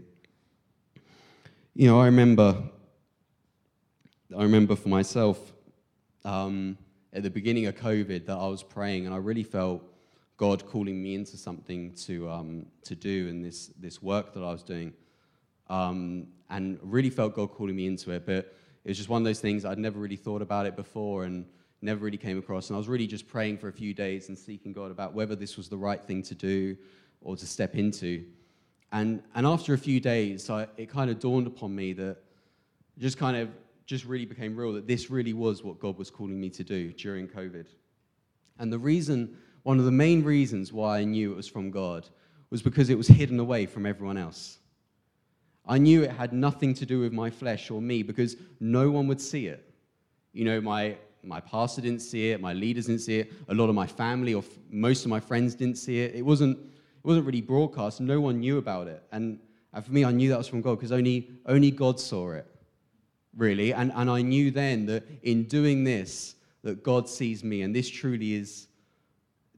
You 1.74 1.88
know, 1.88 2.00
I 2.00 2.06
remember, 2.06 2.56
I 4.36 4.42
remember 4.42 4.76
for 4.76 4.88
myself 4.88 5.52
um, 6.24 6.78
at 7.12 7.22
the 7.22 7.30
beginning 7.30 7.66
of 7.66 7.76
COVID 7.76 8.26
that 8.26 8.36
I 8.36 8.46
was 8.46 8.62
praying 8.62 9.06
and 9.06 9.14
I 9.14 9.18
really 9.18 9.42
felt 9.42 9.82
God 10.36 10.66
calling 10.66 11.02
me 11.02 11.14
into 11.14 11.36
something 11.36 11.92
to, 11.94 12.30
um, 12.30 12.66
to 12.84 12.94
do 12.94 13.28
in 13.28 13.42
this, 13.42 13.68
this 13.78 14.00
work 14.00 14.32
that 14.34 14.42
I 14.42 14.52
was 14.52 14.62
doing. 14.62 14.92
Um, 15.68 16.28
and 16.50 16.78
really 16.82 17.10
felt 17.10 17.34
God 17.34 17.50
calling 17.50 17.76
me 17.76 17.86
into 17.86 18.10
it. 18.12 18.24
But 18.24 18.54
it 18.84 18.88
was 18.88 18.96
just 18.96 19.08
one 19.08 19.20
of 19.20 19.24
those 19.24 19.40
things 19.40 19.64
I'd 19.64 19.78
never 19.78 19.98
really 19.98 20.16
thought 20.16 20.40
about 20.40 20.66
it 20.66 20.76
before 20.76 21.24
and 21.24 21.44
never 21.80 22.04
really 22.04 22.18
came 22.18 22.38
across. 22.38 22.70
And 22.70 22.76
I 22.76 22.78
was 22.78 22.88
really 22.88 23.06
just 23.06 23.28
praying 23.28 23.58
for 23.58 23.68
a 23.68 23.72
few 23.72 23.94
days 23.94 24.28
and 24.28 24.38
seeking 24.38 24.72
God 24.72 24.90
about 24.90 25.14
whether 25.14 25.36
this 25.36 25.56
was 25.56 25.68
the 25.68 25.76
right 25.76 26.02
thing 26.02 26.22
to 26.24 26.34
do 26.34 26.76
or 27.20 27.36
to 27.36 27.46
step 27.46 27.76
into. 27.76 28.24
And, 28.92 29.22
and 29.34 29.46
after 29.46 29.74
a 29.74 29.78
few 29.78 30.00
days, 30.00 30.48
I, 30.50 30.66
it 30.76 30.88
kind 30.88 31.10
of 31.10 31.20
dawned 31.20 31.46
upon 31.46 31.74
me 31.74 31.92
that 31.94 32.16
just 32.98 33.18
kind 33.18 33.36
of 33.36 33.50
just 33.86 34.04
really 34.04 34.26
became 34.26 34.56
real 34.56 34.72
that 34.74 34.86
this 34.86 35.10
really 35.10 35.32
was 35.32 35.62
what 35.62 35.78
God 35.78 35.98
was 35.98 36.10
calling 36.10 36.38
me 36.40 36.50
to 36.50 36.64
do 36.64 36.92
during 36.92 37.28
COVID. 37.28 37.66
And 38.58 38.72
the 38.72 38.78
reason, 38.78 39.36
one 39.62 39.78
of 39.78 39.84
the 39.84 39.92
main 39.92 40.22
reasons 40.24 40.72
why 40.72 40.98
I 40.98 41.04
knew 41.04 41.32
it 41.32 41.36
was 41.36 41.48
from 41.48 41.70
God 41.70 42.08
was 42.50 42.62
because 42.62 42.90
it 42.90 42.98
was 42.98 43.08
hidden 43.08 43.38
away 43.38 43.66
from 43.66 43.86
everyone 43.86 44.18
else. 44.18 44.58
I 45.66 45.78
knew 45.78 46.02
it 46.02 46.10
had 46.10 46.32
nothing 46.32 46.72
to 46.74 46.86
do 46.86 47.00
with 47.00 47.12
my 47.12 47.30
flesh 47.30 47.70
or 47.70 47.80
me 47.80 48.02
because 48.02 48.36
no 48.58 48.90
one 48.90 49.06
would 49.08 49.20
see 49.20 49.46
it. 49.46 49.70
You 50.32 50.44
know, 50.46 50.60
my, 50.60 50.96
my 51.22 51.40
pastor 51.40 51.80
didn't 51.80 52.00
see 52.00 52.30
it, 52.30 52.40
my 52.40 52.52
leaders 52.52 52.86
didn't 52.86 53.02
see 53.02 53.20
it, 53.20 53.32
a 53.48 53.54
lot 53.54 53.68
of 53.68 53.74
my 53.74 53.86
family 53.86 54.34
or 54.34 54.42
f- 54.42 54.58
most 54.70 55.04
of 55.04 55.10
my 55.10 55.20
friends 55.20 55.54
didn't 55.54 55.76
see 55.76 56.00
it. 56.00 56.14
It 56.14 56.22
wasn't, 56.22 56.56
it 56.58 57.04
wasn't 57.04 57.26
really 57.26 57.40
broadcast, 57.40 58.00
no 58.00 58.20
one 58.20 58.40
knew 58.40 58.58
about 58.58 58.86
it. 58.88 59.02
And, 59.12 59.38
and 59.72 59.84
for 59.84 59.92
me, 59.92 60.04
I 60.04 60.12
knew 60.12 60.28
that 60.30 60.38
was 60.38 60.48
from 60.48 60.62
God 60.62 60.76
because 60.76 60.92
only, 60.92 61.30
only 61.46 61.70
God 61.70 62.00
saw 62.00 62.32
it, 62.32 62.46
really. 63.36 63.72
And, 63.72 63.92
and 63.94 64.10
I 64.10 64.22
knew 64.22 64.50
then 64.50 64.86
that 64.86 65.04
in 65.22 65.44
doing 65.44 65.84
this, 65.84 66.36
that 66.62 66.82
God 66.82 67.08
sees 67.08 67.44
me, 67.44 67.62
and 67.62 67.74
this 67.74 67.88
truly 67.88 68.34
is 68.34 68.68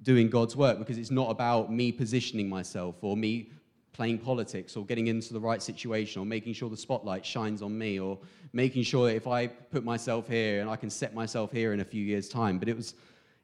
doing 0.03 0.31
God's 0.31 0.57
work 0.57 0.79
because 0.79 0.99
it's 0.99 1.11
not 1.11 1.31
about 1.31 1.73
me 1.73 1.93
positioning 1.93 2.49
myself 2.49 2.97
or 3.03 3.17
me 3.17 3.51
playing 3.93 4.19
politics 4.19 4.77
or 4.77 4.85
getting 4.87 5.09
into 5.09 5.33
the 5.33 5.41
right 5.41 5.63
situation 5.63 6.23
or 6.23 6.25
making 6.25 6.55
sure 6.55 6.71
the 6.71 6.77
spotlight 6.77 7.25
shines 7.25 7.63
on 7.63 7.77
me 7.77 7.99
or 7.99 8.19
making 8.53 8.83
sure 8.83 9.09
that 9.09 9.17
if 9.17 9.27
I 9.27 9.47
put 9.47 9.85
myself 9.85 10.29
here 10.29 10.61
and 10.61 10.71
I 10.71 10.77
can 10.77 10.91
set 10.91 11.15
myself 11.15 11.53
here 11.53 11.73
in 11.73 11.81
a 11.81 11.85
few 11.85 12.03
years' 12.03 12.29
time. 12.29 12.59
But 12.59 12.69
it 12.69 12.77
was, 12.77 12.95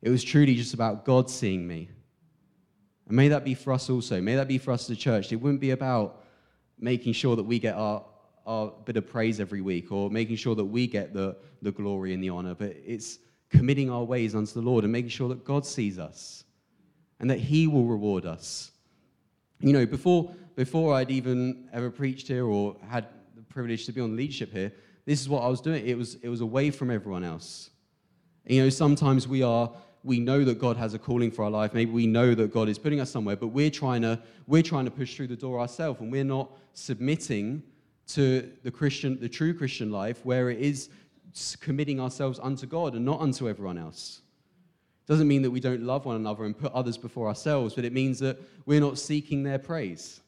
it 0.02 0.10
was 0.10 0.22
truly 0.22 0.54
just 0.54 0.74
about 0.74 1.04
God 1.04 1.28
seeing 1.28 1.66
me. 1.66 1.90
And 3.06 3.16
may 3.16 3.28
that 3.28 3.44
be 3.44 3.54
for 3.54 3.72
us 3.72 3.88
also. 3.90 4.20
May 4.20 4.36
that 4.36 4.48
be 4.48 4.58
for 4.58 4.72
us 4.72 4.84
as 4.84 4.96
a 4.96 5.00
church. 5.00 5.32
It 5.32 5.36
wouldn't 5.36 5.60
be 5.60 5.70
about 5.70 6.24
making 6.78 7.12
sure 7.12 7.36
that 7.36 7.44
we 7.44 7.58
get 7.58 7.74
our, 7.74 8.04
our 8.46 8.72
bit 8.84 8.96
of 8.96 9.08
praise 9.08 9.40
every 9.40 9.60
week 9.60 9.90
or 9.90 10.10
making 10.10 10.36
sure 10.36 10.54
that 10.54 10.64
we 10.64 10.86
get 10.86 11.12
the, 11.12 11.36
the 11.62 11.72
glory 11.72 12.14
and 12.14 12.22
the 12.22 12.28
honor, 12.28 12.54
but 12.54 12.76
it's 12.84 13.18
committing 13.50 13.90
our 13.90 14.04
ways 14.04 14.34
unto 14.34 14.52
the 14.52 14.60
Lord 14.60 14.84
and 14.84 14.92
making 14.92 15.10
sure 15.10 15.28
that 15.28 15.44
God 15.44 15.64
sees 15.64 15.98
us 15.98 16.44
and 17.20 17.30
that 17.30 17.38
He 17.38 17.66
will 17.66 17.84
reward 17.84 18.26
us. 18.26 18.72
You 19.60 19.72
know, 19.72 19.86
before, 19.86 20.34
before 20.54 20.94
I'd 20.94 21.10
even 21.10 21.68
ever 21.72 21.90
preached 21.90 22.28
here 22.28 22.46
or 22.46 22.76
had 22.88 23.06
the 23.34 23.42
privilege 23.42 23.86
to 23.86 23.92
be 23.92 24.00
on 24.00 24.16
leadership 24.16 24.52
here, 24.52 24.72
this 25.06 25.20
is 25.20 25.28
what 25.28 25.42
I 25.42 25.48
was 25.48 25.60
doing. 25.60 25.86
It 25.86 25.96
was, 25.96 26.16
it 26.16 26.28
was 26.28 26.40
away 26.40 26.70
from 26.70 26.90
everyone 26.90 27.24
else. 27.24 27.70
You 28.44 28.62
know, 28.62 28.68
sometimes 28.68 29.26
we 29.26 29.42
are, 29.42 29.72
we 30.04 30.20
know 30.20 30.44
that 30.44 30.58
God 30.58 30.76
has 30.76 30.94
a 30.94 30.98
calling 30.98 31.30
for 31.30 31.44
our 31.44 31.50
life. 31.50 31.72
Maybe 31.74 31.90
we 31.90 32.06
know 32.06 32.34
that 32.34 32.52
God 32.52 32.68
is 32.68 32.78
putting 32.78 33.00
us 33.00 33.10
somewhere, 33.10 33.36
but 33.36 33.48
we're 33.48 33.70
trying 33.70 34.02
to, 34.02 34.20
we're 34.46 34.62
trying 34.62 34.84
to 34.84 34.90
push 34.90 35.16
through 35.16 35.28
the 35.28 35.36
door 35.36 35.58
ourselves 35.58 36.00
and 36.00 36.12
we're 36.12 36.24
not 36.24 36.50
submitting 36.74 37.62
to 38.08 38.52
the 38.62 38.70
Christian, 38.70 39.18
the 39.18 39.28
true 39.28 39.54
Christian 39.54 39.90
life 39.90 40.24
where 40.24 40.50
it 40.50 40.60
is 40.60 40.90
committing 41.60 42.00
ourselves 42.00 42.38
unto 42.42 42.66
God 42.66 42.94
and 42.94 43.04
not 43.04 43.20
unto 43.20 43.48
everyone 43.48 43.78
else. 43.78 44.22
Doesn't 45.06 45.28
mean 45.28 45.42
that 45.42 45.50
we 45.50 45.60
don't 45.60 45.82
love 45.82 46.04
one 46.04 46.16
another 46.16 46.44
and 46.44 46.56
put 46.56 46.72
others 46.72 46.98
before 46.98 47.28
ourselves, 47.28 47.74
but 47.74 47.84
it 47.84 47.92
means 47.92 48.18
that 48.18 48.38
we're 48.66 48.80
not 48.80 48.98
seeking 48.98 49.44
their 49.44 49.58
praise. 49.58 50.20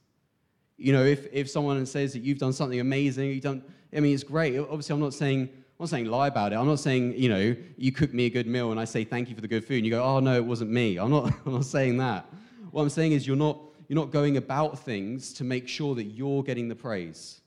You 0.77 0.93
know, 0.93 1.05
if, 1.05 1.27
if 1.33 1.51
someone 1.51 1.85
says 1.87 2.13
that 2.13 2.21
you've 2.21 2.39
done 2.39 2.53
something 2.53 2.79
amazing, 2.79 3.31
you've 3.31 3.43
done, 3.43 3.65
I 3.95 3.99
mean, 3.99 4.15
it's 4.15 4.23
great. 4.23 4.57
Obviously, 4.57 4.95
I'm 4.95 5.01
not 5.01 5.15
saying, 5.15 5.49
I'm 5.51 5.81
not 5.81 5.89
saying 5.89 6.07
lie 6.07 6.29
about 6.29 6.53
it. 6.53 6.57
I'm 6.57 6.69
not 6.69 6.79
saying, 6.79 7.15
you 7.17 7.29
know, 7.29 7.57
you 7.77 7.91
cook 7.91 8.15
me 8.15 8.27
a 8.27 8.31
good 8.31 8.47
meal 8.47 8.71
and 8.71 8.79
I 8.79 8.85
say 8.85 9.03
thank 9.03 9.29
you 9.29 9.35
for 9.35 9.41
the 9.41 9.49
good 9.49 9.65
food 9.65 9.79
and 9.79 9.85
you 9.85 9.91
go, 9.91 10.03
oh, 10.03 10.21
no, 10.21 10.37
it 10.37 10.45
wasn't 10.45 10.71
me. 10.71 10.97
I'm 10.97 11.11
not, 11.11 11.33
I'm 11.47 11.55
not 11.55 11.65
saying 11.65 11.97
that. 11.99 12.27
What 12.71 12.83
I'm 12.83 12.91
saying 12.91 13.13
is 13.13 13.27
you're 13.27 13.37
not, 13.37 13.59
you're 13.89 13.99
not 13.99 14.13
going 14.13 14.37
about 14.37 14.79
things 14.79 15.33
to 15.35 15.45
make 15.45 15.67
sure 15.67 15.97
that 15.97 16.05
you're 16.05 16.45
getting 16.45 16.69
the 16.69 16.77
praise. 16.77 17.41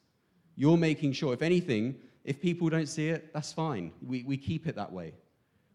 You're 0.58 0.78
making 0.78 1.14
sure, 1.14 1.34
if 1.34 1.42
anything, 1.42 1.96
if 2.26 2.42
people 2.42 2.68
don't 2.68 2.88
see 2.88 3.08
it, 3.08 3.34
that's 3.34 3.54
fine. 3.54 3.94
We, 4.06 4.24
we 4.24 4.36
keep 4.36 4.68
it 4.68 4.76
that 4.76 4.92
way. 4.92 5.14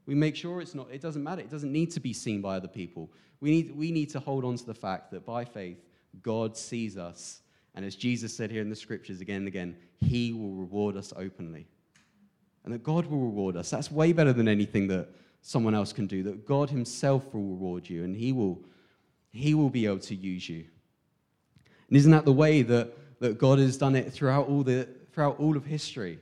We 0.06 0.14
make 0.14 0.36
sure 0.36 0.60
it's 0.60 0.74
not, 0.74 0.88
it 0.90 1.00
doesn't 1.00 1.22
matter. 1.22 1.40
It 1.40 1.50
doesn't 1.50 1.72
need 1.72 1.90
to 1.92 2.00
be 2.00 2.12
seen 2.12 2.40
by 2.40 2.56
other 2.56 2.68
people. 2.68 3.10
We 3.40 3.50
need, 3.50 3.76
we 3.76 3.90
need 3.90 4.10
to 4.10 4.20
hold 4.20 4.44
on 4.44 4.56
to 4.56 4.64
the 4.64 4.74
fact 4.74 5.10
that 5.10 5.26
by 5.26 5.44
faith, 5.44 5.78
God 6.22 6.56
sees 6.56 6.96
us. 6.96 7.40
And 7.74 7.84
as 7.84 7.96
Jesus 7.96 8.34
said 8.34 8.50
here 8.50 8.62
in 8.62 8.70
the 8.70 8.76
scriptures 8.76 9.20
again 9.20 9.38
and 9.38 9.48
again, 9.48 9.76
he 10.00 10.32
will 10.32 10.52
reward 10.52 10.96
us 10.96 11.12
openly. 11.16 11.66
And 12.64 12.72
that 12.72 12.82
God 12.82 13.06
will 13.06 13.18
reward 13.18 13.56
us. 13.56 13.68
That's 13.70 13.90
way 13.90 14.12
better 14.12 14.32
than 14.32 14.48
anything 14.48 14.88
that 14.88 15.08
someone 15.42 15.74
else 15.74 15.92
can 15.92 16.06
do. 16.06 16.22
That 16.22 16.46
God 16.46 16.70
himself 16.70 17.34
will 17.34 17.42
reward 17.42 17.88
you 17.88 18.04
and 18.04 18.16
he 18.16 18.32
will, 18.32 18.60
he 19.30 19.54
will 19.54 19.70
be 19.70 19.86
able 19.86 19.98
to 20.00 20.14
use 20.14 20.48
you. 20.48 20.64
And 21.88 21.96
isn't 21.96 22.10
that 22.10 22.24
the 22.24 22.32
way 22.32 22.62
that, 22.62 23.20
that 23.20 23.38
God 23.38 23.58
has 23.58 23.76
done 23.76 23.94
it 23.94 24.12
throughout 24.12 24.48
all, 24.48 24.62
the, 24.62 24.88
throughout 25.12 25.38
all 25.38 25.56
of 25.56 25.64
history? 25.64 26.18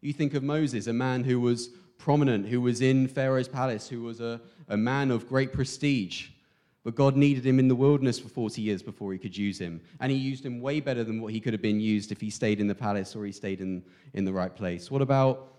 You 0.00 0.12
think 0.12 0.34
of 0.34 0.42
Moses, 0.42 0.86
a 0.86 0.92
man 0.92 1.24
who 1.24 1.40
was 1.40 1.70
prominent, 1.98 2.46
who 2.46 2.60
was 2.60 2.80
in 2.80 3.08
Pharaoh's 3.08 3.48
palace, 3.48 3.88
who 3.88 4.02
was 4.02 4.20
a, 4.20 4.40
a 4.68 4.76
man 4.76 5.10
of 5.10 5.28
great 5.28 5.52
prestige. 5.52 6.28
But 6.84 6.94
God 6.94 7.16
needed 7.16 7.44
him 7.44 7.58
in 7.58 7.68
the 7.68 7.74
wilderness 7.74 8.18
for 8.18 8.28
40 8.28 8.62
years 8.62 8.82
before 8.82 9.12
he 9.12 9.18
could 9.18 9.36
use 9.36 9.58
him. 9.58 9.80
And 10.00 10.10
he 10.10 10.16
used 10.16 10.46
him 10.46 10.60
way 10.60 10.80
better 10.80 11.04
than 11.04 11.20
what 11.20 11.32
he 11.32 11.40
could 11.40 11.52
have 11.52 11.60
been 11.60 11.80
used 11.80 12.12
if 12.12 12.20
he 12.20 12.30
stayed 12.30 12.60
in 12.60 12.66
the 12.66 12.74
palace 12.74 13.14
or 13.14 13.26
he 13.26 13.32
stayed 13.32 13.60
in, 13.60 13.82
in 14.14 14.24
the 14.24 14.32
right 14.32 14.54
place. 14.54 14.90
What 14.90 15.02
about, 15.02 15.52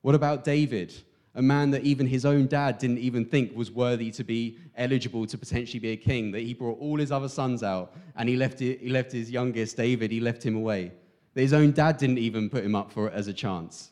what 0.00 0.14
about 0.14 0.44
David? 0.44 0.94
A 1.34 1.42
man 1.42 1.70
that 1.72 1.82
even 1.82 2.06
his 2.06 2.24
own 2.24 2.46
dad 2.46 2.78
didn't 2.78 2.98
even 2.98 3.24
think 3.24 3.54
was 3.54 3.70
worthy 3.70 4.10
to 4.12 4.24
be 4.24 4.58
eligible 4.76 5.26
to 5.26 5.36
potentially 5.36 5.80
be 5.80 5.90
a 5.90 5.96
king, 5.96 6.30
that 6.32 6.40
he 6.40 6.54
brought 6.54 6.78
all 6.80 6.98
his 6.98 7.12
other 7.12 7.28
sons 7.28 7.62
out 7.62 7.94
and 8.16 8.28
he 8.28 8.36
left, 8.36 8.58
he 8.58 8.88
left 8.88 9.12
his 9.12 9.30
youngest, 9.30 9.76
David, 9.76 10.10
he 10.10 10.20
left 10.20 10.42
him 10.42 10.56
away. 10.56 10.92
That 11.34 11.42
his 11.42 11.52
own 11.52 11.72
dad 11.72 11.98
didn't 11.98 12.18
even 12.18 12.48
put 12.48 12.64
him 12.64 12.74
up 12.74 12.90
for 12.90 13.08
it 13.08 13.14
as 13.14 13.28
a 13.28 13.32
chance. 13.32 13.90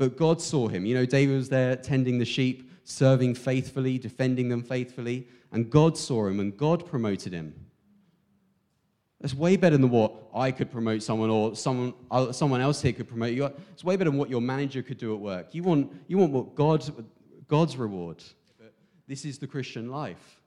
But 0.00 0.16
God 0.16 0.40
saw 0.40 0.66
him. 0.66 0.86
You 0.86 0.94
know, 0.94 1.04
David 1.04 1.36
was 1.36 1.50
there 1.50 1.76
tending 1.76 2.16
the 2.16 2.24
sheep, 2.24 2.70
serving 2.84 3.34
faithfully, 3.34 3.98
defending 3.98 4.48
them 4.48 4.62
faithfully, 4.62 5.28
and 5.52 5.68
God 5.68 5.98
saw 5.98 6.26
him 6.26 6.40
and 6.40 6.56
God 6.56 6.86
promoted 6.86 7.34
him. 7.34 7.52
That's 9.20 9.34
way 9.34 9.58
better 9.58 9.76
than 9.76 9.90
what 9.90 10.14
I 10.34 10.52
could 10.52 10.72
promote 10.72 11.02
someone 11.02 11.28
or 11.28 11.54
someone, 11.54 11.92
uh, 12.10 12.32
someone 12.32 12.62
else 12.62 12.80
here 12.80 12.94
could 12.94 13.08
promote 13.08 13.34
you. 13.34 13.44
It's 13.74 13.84
way 13.84 13.96
better 13.96 14.08
than 14.08 14.18
what 14.18 14.30
your 14.30 14.40
manager 14.40 14.82
could 14.82 14.96
do 14.96 15.12
at 15.12 15.20
work. 15.20 15.54
You 15.54 15.64
want, 15.64 15.92
you 16.08 16.16
want 16.16 16.32
what 16.32 16.54
God, 16.54 16.82
God's 17.46 17.76
reward. 17.76 18.24
This 19.06 19.26
is 19.26 19.38
the 19.38 19.46
Christian 19.46 19.90
life. 19.90 20.40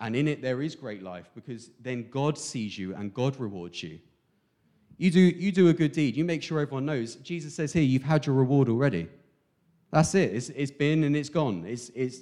And 0.00 0.16
in 0.16 0.26
it, 0.26 0.40
there 0.40 0.62
is 0.62 0.74
great 0.74 1.02
life 1.02 1.28
because 1.34 1.68
then 1.78 2.08
God 2.08 2.38
sees 2.38 2.78
you 2.78 2.94
and 2.94 3.12
God 3.12 3.38
rewards 3.38 3.82
you. 3.82 3.98
You 5.02 5.10
do, 5.10 5.18
you 5.18 5.50
do 5.50 5.66
a 5.66 5.72
good 5.72 5.90
deed. 5.90 6.16
You 6.16 6.24
make 6.24 6.44
sure 6.44 6.60
everyone 6.60 6.86
knows. 6.86 7.16
Jesus 7.16 7.56
says 7.56 7.72
here, 7.72 7.82
you've 7.82 8.04
had 8.04 8.24
your 8.24 8.36
reward 8.36 8.68
already. 8.68 9.08
That's 9.90 10.14
it. 10.14 10.32
It's, 10.32 10.50
it's 10.50 10.70
been 10.70 11.02
and 11.02 11.16
it's 11.16 11.28
gone. 11.28 11.64
It's, 11.66 11.88
it's, 11.88 12.18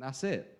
that's 0.00 0.24
it. 0.24 0.58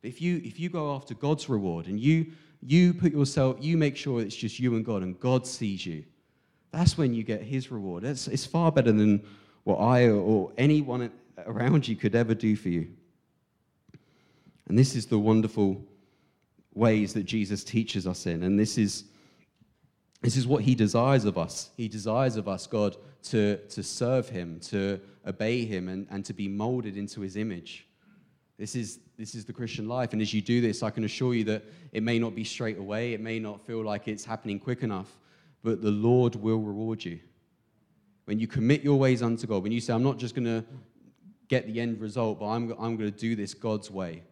But 0.00 0.08
if 0.08 0.22
you, 0.22 0.40
if 0.42 0.58
you 0.58 0.70
go 0.70 0.94
after 0.94 1.12
God's 1.12 1.46
reward 1.46 1.88
and 1.88 2.00
you, 2.00 2.32
you 2.62 2.94
put 2.94 3.12
yourself, 3.12 3.58
you 3.60 3.76
make 3.76 3.98
sure 3.98 4.22
it's 4.22 4.34
just 4.34 4.58
you 4.58 4.76
and 4.76 4.82
God 4.82 5.02
and 5.02 5.20
God 5.20 5.46
sees 5.46 5.84
you, 5.84 6.04
that's 6.72 6.96
when 6.96 7.12
you 7.12 7.22
get 7.22 7.42
his 7.42 7.70
reward. 7.70 8.04
It's, 8.04 8.26
it's 8.26 8.46
far 8.46 8.72
better 8.72 8.90
than 8.90 9.22
what 9.64 9.76
I 9.76 10.08
or 10.08 10.52
anyone 10.56 11.12
around 11.44 11.86
you 11.86 11.96
could 11.96 12.14
ever 12.14 12.34
do 12.34 12.56
for 12.56 12.70
you. 12.70 12.88
And 14.68 14.78
this 14.78 14.96
is 14.96 15.04
the 15.04 15.18
wonderful 15.18 15.84
ways 16.72 17.12
that 17.12 17.24
Jesus 17.24 17.62
teaches 17.62 18.06
us 18.06 18.24
in. 18.24 18.44
And 18.44 18.58
this 18.58 18.78
is 18.78 19.04
this 20.24 20.38
is 20.38 20.46
what 20.46 20.62
he 20.62 20.74
desires 20.74 21.26
of 21.26 21.36
us. 21.36 21.68
He 21.76 21.86
desires 21.86 22.36
of 22.36 22.48
us, 22.48 22.66
God, 22.66 22.96
to, 23.24 23.58
to 23.58 23.82
serve 23.82 24.26
him, 24.30 24.58
to 24.60 24.98
obey 25.26 25.66
him, 25.66 25.88
and, 25.88 26.06
and 26.10 26.24
to 26.24 26.32
be 26.32 26.48
molded 26.48 26.96
into 26.96 27.20
his 27.20 27.36
image. 27.36 27.86
This 28.58 28.74
is, 28.74 29.00
this 29.18 29.34
is 29.34 29.44
the 29.44 29.52
Christian 29.52 29.86
life. 29.86 30.14
And 30.14 30.22
as 30.22 30.32
you 30.32 30.40
do 30.40 30.62
this, 30.62 30.82
I 30.82 30.88
can 30.88 31.04
assure 31.04 31.34
you 31.34 31.44
that 31.44 31.64
it 31.92 32.02
may 32.02 32.18
not 32.18 32.34
be 32.34 32.42
straight 32.42 32.78
away, 32.78 33.12
it 33.12 33.20
may 33.20 33.38
not 33.38 33.60
feel 33.66 33.84
like 33.84 34.08
it's 34.08 34.24
happening 34.24 34.58
quick 34.58 34.82
enough, 34.82 35.18
but 35.62 35.82
the 35.82 35.90
Lord 35.90 36.36
will 36.36 36.60
reward 36.60 37.04
you. 37.04 37.20
When 38.24 38.38
you 38.38 38.46
commit 38.46 38.82
your 38.82 38.98
ways 38.98 39.22
unto 39.22 39.46
God, 39.46 39.62
when 39.62 39.72
you 39.72 39.80
say, 39.80 39.92
I'm 39.92 40.02
not 40.02 40.16
just 40.16 40.34
going 40.34 40.46
to 40.46 40.64
get 41.48 41.66
the 41.66 41.80
end 41.80 42.00
result, 42.00 42.40
but 42.40 42.46
I'm, 42.46 42.70
I'm 42.78 42.96
going 42.96 43.10
to 43.12 43.18
do 43.18 43.36
this 43.36 43.52
God's 43.52 43.90
way, 43.90 44.22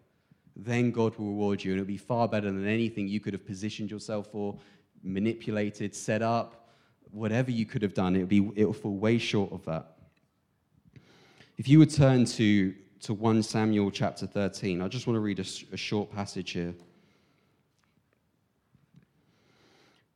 then 0.57 0.91
God 0.91 1.17
will 1.19 1.27
reward 1.27 1.63
you. 1.63 1.73
And 1.73 1.81
it'll 1.81 1.89
be 1.89 1.99
far 1.99 2.29
better 2.29 2.51
than 2.51 2.67
anything 2.67 3.09
you 3.09 3.21
could 3.21 3.35
have 3.35 3.47
positioned 3.47 3.91
yourself 3.91 4.29
for 4.33 4.57
manipulated, 5.03 5.95
set 5.95 6.23
up, 6.23 6.69
whatever 7.11 7.51
you 7.51 7.67
could 7.67 7.83
have 7.83 7.95
done, 7.95 8.17
it'll, 8.17 8.27
be, 8.27 8.51
it'll 8.57 8.73
fall 8.73 8.97
way 8.97 9.19
short 9.19 9.53
of 9.53 9.65
that. 9.67 9.97
If 11.59 11.69
you 11.69 11.79
would 11.79 11.91
turn 11.91 12.25
to, 12.25 12.75
to 13.03 13.15
1 13.15 13.43
Samuel 13.43 13.91
chapter 13.91 14.27
13, 14.27 14.81
I 14.81 14.89
just 14.89 15.07
want 15.07 15.17
to 15.17 15.21
read 15.21 15.39
a, 15.39 15.45
a 15.73 15.77
short 15.77 16.11
passage 16.11 16.53
here. 16.53 16.75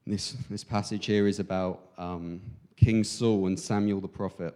This, 0.07 0.37
this 0.49 0.65
passage 0.65 1.07
here 1.07 1.27
is 1.27 1.41
about 1.41 1.81
um, 1.99 2.41
King 2.77 3.03
Saul 3.03 3.47
and 3.47 3.59
Samuel 3.59 4.01
the 4.01 4.09
prophet. 4.09 4.55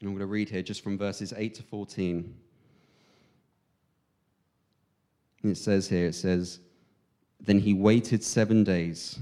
And 0.00 0.08
I'm 0.08 0.14
going 0.14 0.20
to 0.20 0.26
read 0.26 0.48
here 0.48 0.62
just 0.62 0.82
from 0.82 0.96
verses 0.96 1.32
8 1.36 1.54
to 1.54 1.62
14. 1.62 2.34
It 5.42 5.56
says 5.56 5.88
here, 5.88 6.06
it 6.06 6.14
says, 6.14 6.60
Then 7.40 7.60
he 7.60 7.74
waited 7.74 8.22
seven 8.22 8.64
days, 8.64 9.18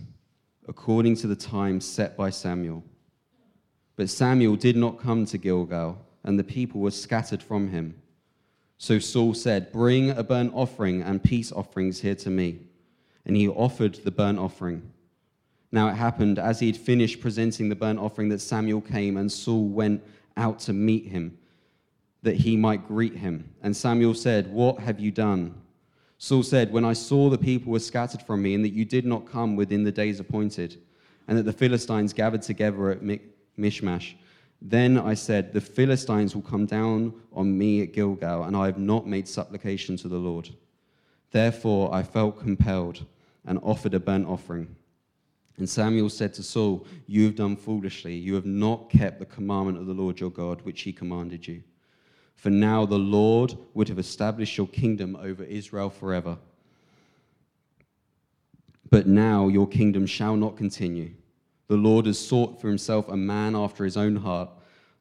according 0.67 1.17
to 1.17 1.27
the 1.27 1.37
time 1.37 1.81
set 1.81 2.17
by 2.17 2.31
Samuel. 2.31 2.83
But 3.97 4.11
Samuel 4.11 4.57
did 4.57 4.77
not 4.77 4.99
come 4.99 5.25
to 5.27 5.39
Gilgal, 5.39 5.99
and 6.25 6.39
the 6.39 6.45
people 6.45 6.81
were 6.81 6.91
scattered 6.91 7.43
from 7.43 7.69
him. 7.69 7.95
So 8.77 8.99
Saul 8.99 9.35
said, 9.35 9.73
Bring 9.73 10.11
a 10.11 10.23
burnt 10.23 10.53
offering 10.55 11.03
and 11.03 11.23
peace 11.23 11.51
offerings 11.53 12.01
here 12.01 12.15
to 12.17 12.31
me. 12.31 12.61
And 13.27 13.37
he 13.37 13.49
offered 13.49 13.95
the 13.97 14.11
burnt 14.11 14.39
offering. 14.39 14.93
Now 15.71 15.89
it 15.89 15.95
happened, 15.95 16.39
as 16.39 16.61
he 16.61 16.67
had 16.67 16.77
finished 16.77 17.21
presenting 17.21 17.69
the 17.69 17.75
burnt 17.75 17.99
offering, 17.99 18.29
that 18.31 18.41
Samuel 18.41 18.81
came, 18.81 19.17
and 19.17 19.31
Saul 19.31 19.67
went 19.69 20.03
out 20.37 20.61
to 20.61 20.73
meet 20.73 21.07
him, 21.07 21.37
that 22.23 22.37
he 22.37 22.57
might 22.57 22.87
greet 22.87 23.17
him. 23.17 23.53
And 23.63 23.77
Samuel 23.77 24.15
said, 24.15 24.47
What 24.47 24.81
have 24.81 24.99
you 24.99 25.11
done? 25.11 25.55
Saul 26.19 26.43
said, 26.43 26.73
When 26.73 26.85
I 26.85 26.93
saw 26.93 27.31
the 27.31 27.39
people 27.39 27.73
were 27.73 27.79
scattered 27.79 28.23
from 28.23 28.43
me, 28.43 28.55
and 28.55 28.65
that 28.65 28.73
you 28.73 28.85
did 28.85 29.07
not 29.07 29.31
come 29.31 29.55
within 29.55 29.85
the 29.85 29.93
days 29.93 30.19
appointed, 30.19 30.81
and 31.29 31.39
that 31.39 31.45
the 31.45 31.53
Philistines 31.53 32.13
gathered 32.13 32.43
together 32.43 32.91
at 32.91 33.01
Michmash, 33.57 34.17
then 34.61 34.99
I 34.99 35.15
said, 35.15 35.53
The 35.53 35.61
Philistines 35.61 36.35
will 36.35 36.43
come 36.43 36.67
down 36.67 37.15
on 37.33 37.57
me 37.57 37.83
at 37.83 37.93
Gilgal, 37.93 38.45
and 38.45 38.57
I 38.57 38.67
have 38.67 38.79
not 38.79 39.07
made 39.07 39.29
supplication 39.29 39.97
to 39.99 40.09
the 40.09 40.19
Lord. 40.19 40.51
Therefore 41.31 41.95
I 41.95 42.03
felt 42.03 42.41
compelled 42.41 43.07
and 43.45 43.61
offered 43.63 43.95
a 43.95 44.01
burnt 44.01 44.27
offering. 44.27 44.75
And 45.59 45.69
Samuel 45.69 46.09
said 46.09 46.35
to 46.35 46.43
Saul, 46.43 46.87
You 47.07 47.25
have 47.27 47.37
done 47.37 47.57
foolishly. 47.57 48.15
You 48.15 48.35
have 48.35 48.47
not 48.47 48.91
kept 48.91 49.19
the 49.19 49.27
commandment 49.27 49.79
of 49.79 49.87
the 49.87 49.95
Lord 49.95 50.19
your 50.19 50.31
God, 50.31 50.63
which 50.63 50.83
he 50.83 50.93
commanded 50.93 51.47
you. 51.47 51.63
For 52.39 52.51
now 52.51 52.87
the 52.87 52.97
Lord 52.99 53.59
would 53.75 53.89
have 53.89 53.99
established 53.99 54.57
your 54.57 54.69
kingdom 54.69 55.17
over 55.17 55.43
Israel 55.43 55.91
forever. 55.91 56.39
But 58.91 59.09
now 59.09 59.49
your 59.49 59.67
kingdom 59.67 60.07
shall 60.07 60.37
not 60.37 60.57
continue. 60.57 61.11
The 61.67 61.77
Lord 61.77 62.07
has 62.07 62.17
sought 62.17 62.61
for 62.61 62.69
himself 62.69 63.09
a 63.09 63.17
man 63.17 63.57
after 63.57 63.85
his 63.85 63.97
own 63.97 64.15
heart. 64.15 64.51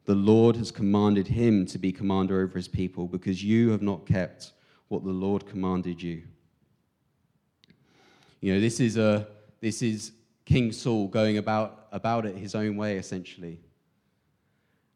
The 0.06 0.15
Lord 0.15 0.56
has 0.56 0.72
commanded 0.72 1.27
him 1.27 1.67
to 1.67 1.77
be 1.77 1.91
commander 1.91 2.41
over 2.41 2.58
his 2.58 2.67
people, 2.67 3.06
because 3.06 3.44
you 3.44 3.70
have 3.70 3.84
not 3.84 4.08
kept 4.08 4.53
what 4.88 5.03
the 5.03 5.12
Lord 5.12 5.46
commanded 5.46 6.01
you. 6.01 6.24
You 8.41 8.56
know, 8.56 8.60
this 8.60 8.79
is, 8.79 8.98
a, 8.98 9.27
this 9.62 9.84
is 9.84 10.12
King 10.44 10.72
Saul 10.72 11.08
going 11.08 11.38
about, 11.38 11.88
about 11.91 12.25
it 12.25 12.36
his 12.36 12.56
own 12.56 12.77
way, 12.77 12.98
essentially. 12.98 13.60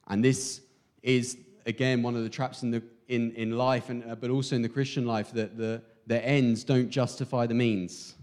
And 0.07 0.25
this 0.25 0.62
is, 1.03 1.38
again, 1.65 2.01
one 2.03 2.15
of 2.15 2.24
the 2.24 2.30
traps 2.30 2.63
in, 2.63 2.72
the, 2.72 2.84
in, 3.08 3.32
in 3.34 3.58
life, 3.58 3.89
and, 3.89 4.03
uh, 4.10 4.15
but 4.15 4.30
also 4.30 4.56
in 4.56 4.62
the 4.62 4.70
Christian 4.70 5.06
life, 5.06 5.32
that 5.34 5.58
the, 5.58 5.82
the 6.08 6.24
ends 6.25 6.63
don't 6.63 6.89
justify 6.89 7.46
the 7.46 7.53
means. 7.53 8.15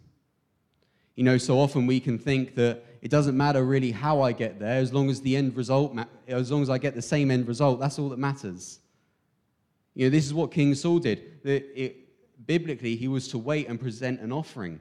You 1.15 1.25
know, 1.25 1.39
so 1.39 1.59
often 1.59 1.87
we 1.87 2.01
can 2.01 2.19
think 2.19 2.55
that 2.55 2.85
it 3.03 3.11
doesn't 3.11 3.37
matter 3.37 3.65
really 3.65 3.91
how 3.91 4.23
I 4.23 4.33
get 4.33 4.59
there, 4.59 4.79
as 4.79 4.93
long 4.93 5.11
as 5.11 5.21
the 5.21 5.37
end 5.37 5.57
result, 5.57 5.97
as 6.27 6.51
long 6.51 6.63
as 6.63 6.71
I 6.71 6.79
get 6.79 6.95
the 6.95 7.03
same 7.03 7.31
end 7.31 7.49
result, 7.49 7.81
that's 7.81 7.99
all 7.99 8.09
that 8.11 8.19
matters. 8.19 8.81
You 9.95 10.07
know, 10.07 10.11
this 10.11 10.27
is 10.27 10.35
what 10.35 10.53
King 10.53 10.75
Saul 10.75 11.01
did. 11.01 11.19
It, 11.45 11.73
it, 11.75 12.47
biblically, 12.47 12.95
he 12.95 13.09
was 13.09 13.29
to 13.29 13.39
wait 13.39 13.69
and 13.69 13.81
present 13.81 14.21
an 14.21 14.33
offering. 14.33 14.81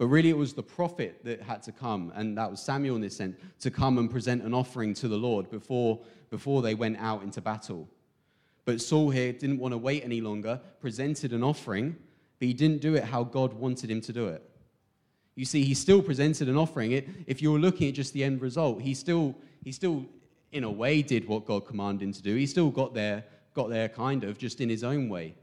But 0.00 0.06
really, 0.06 0.30
it 0.30 0.36
was 0.38 0.54
the 0.54 0.62
prophet 0.62 1.20
that 1.24 1.42
had 1.42 1.62
to 1.64 1.72
come, 1.72 2.10
and 2.14 2.38
that 2.38 2.50
was 2.50 2.62
Samuel 2.62 2.96
in 2.96 3.02
this 3.02 3.14
sense, 3.14 3.36
to 3.58 3.70
come 3.70 3.98
and 3.98 4.10
present 4.10 4.42
an 4.42 4.54
offering 4.54 4.94
to 4.94 5.08
the 5.08 5.18
Lord 5.18 5.50
before, 5.50 6.00
before 6.30 6.62
they 6.62 6.74
went 6.74 6.96
out 6.98 7.22
into 7.22 7.42
battle. 7.42 7.86
But 8.64 8.80
Saul 8.80 9.10
here 9.10 9.30
didn't 9.34 9.58
want 9.58 9.72
to 9.72 9.78
wait 9.78 10.02
any 10.02 10.22
longer, 10.22 10.58
presented 10.80 11.34
an 11.34 11.42
offering, 11.42 11.98
but 12.38 12.48
he 12.48 12.54
didn't 12.54 12.80
do 12.80 12.94
it 12.94 13.04
how 13.04 13.24
God 13.24 13.52
wanted 13.52 13.90
him 13.90 14.00
to 14.00 14.10
do 14.14 14.28
it. 14.28 14.42
You 15.34 15.44
see, 15.44 15.64
he 15.64 15.74
still 15.74 16.00
presented 16.00 16.48
an 16.48 16.56
offering. 16.56 16.92
It, 16.92 17.06
if 17.26 17.42
you 17.42 17.52
were 17.52 17.58
looking 17.58 17.86
at 17.86 17.92
just 17.92 18.14
the 18.14 18.24
end 18.24 18.40
result, 18.40 18.80
he 18.80 18.94
still, 18.94 19.34
he 19.62 19.70
still, 19.70 20.06
in 20.50 20.64
a 20.64 20.70
way, 20.70 21.02
did 21.02 21.28
what 21.28 21.44
God 21.44 21.66
commanded 21.66 22.06
him 22.06 22.14
to 22.14 22.22
do. 22.22 22.36
He 22.36 22.46
still 22.46 22.70
got 22.70 22.94
there, 22.94 23.22
got 23.52 23.68
there 23.68 23.90
kind 23.90 24.24
of, 24.24 24.38
just 24.38 24.62
in 24.62 24.70
his 24.70 24.82
own 24.82 25.10
way. 25.10 25.34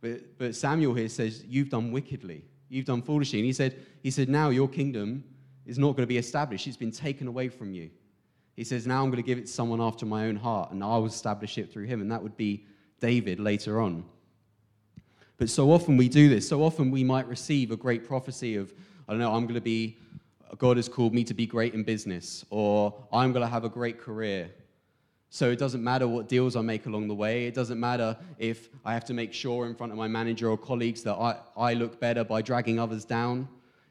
But, 0.00 0.38
but 0.38 0.54
Samuel 0.56 0.94
here 0.94 1.10
says, 1.10 1.44
You've 1.46 1.68
done 1.68 1.92
wickedly. 1.92 2.46
You've 2.68 2.86
done 2.86 3.02
foolishly. 3.02 3.38
And 3.38 3.46
he 3.46 3.52
said, 3.52 3.84
he 4.02 4.10
said, 4.10 4.28
Now 4.28 4.50
your 4.50 4.68
kingdom 4.68 5.24
is 5.66 5.78
not 5.78 5.92
going 5.92 6.02
to 6.02 6.06
be 6.06 6.18
established. 6.18 6.66
It's 6.66 6.76
been 6.76 6.90
taken 6.90 7.26
away 7.26 7.48
from 7.48 7.72
you. 7.72 7.90
He 8.56 8.64
says, 8.64 8.86
Now 8.86 9.02
I'm 9.02 9.10
going 9.10 9.22
to 9.22 9.26
give 9.26 9.38
it 9.38 9.46
to 9.46 9.52
someone 9.52 9.80
after 9.80 10.06
my 10.06 10.26
own 10.26 10.36
heart, 10.36 10.70
and 10.70 10.82
I 10.82 10.96
will 10.96 11.06
establish 11.06 11.58
it 11.58 11.72
through 11.72 11.84
him. 11.86 12.00
And 12.00 12.10
that 12.10 12.22
would 12.22 12.36
be 12.36 12.66
David 13.00 13.40
later 13.40 13.80
on. 13.80 14.04
But 15.36 15.50
so 15.50 15.72
often 15.72 15.96
we 15.96 16.08
do 16.08 16.28
this. 16.28 16.48
So 16.48 16.62
often 16.62 16.90
we 16.90 17.02
might 17.02 17.26
receive 17.26 17.70
a 17.70 17.76
great 17.76 18.06
prophecy 18.06 18.56
of, 18.56 18.72
I 19.08 19.12
don't 19.12 19.20
know, 19.20 19.34
I'm 19.34 19.44
going 19.44 19.54
to 19.54 19.60
be, 19.60 19.98
God 20.58 20.76
has 20.76 20.88
called 20.88 21.12
me 21.12 21.24
to 21.24 21.34
be 21.34 21.46
great 21.46 21.74
in 21.74 21.82
business, 21.82 22.44
or 22.50 22.94
I'm 23.12 23.32
going 23.32 23.44
to 23.44 23.50
have 23.50 23.64
a 23.64 23.68
great 23.68 24.00
career, 24.00 24.50
so 25.34 25.50
it 25.50 25.58
doesn't 25.58 25.82
matter 25.82 26.06
what 26.06 26.28
deals 26.28 26.54
I 26.54 26.60
make 26.60 26.86
along 26.86 27.08
the 27.08 27.14
way. 27.14 27.48
It 27.48 27.54
doesn't 27.54 27.80
matter 27.80 28.16
if 28.38 28.68
I 28.84 28.94
have 28.94 29.04
to 29.06 29.14
make 29.14 29.32
sure 29.32 29.66
in 29.66 29.74
front 29.74 29.90
of 29.90 29.98
my 29.98 30.06
manager 30.06 30.48
or 30.48 30.56
colleagues 30.56 31.02
that 31.02 31.16
I, 31.16 31.34
I 31.56 31.74
look 31.74 31.98
better 31.98 32.22
by 32.22 32.40
dragging 32.40 32.78
others 32.78 33.04
down. 33.04 33.48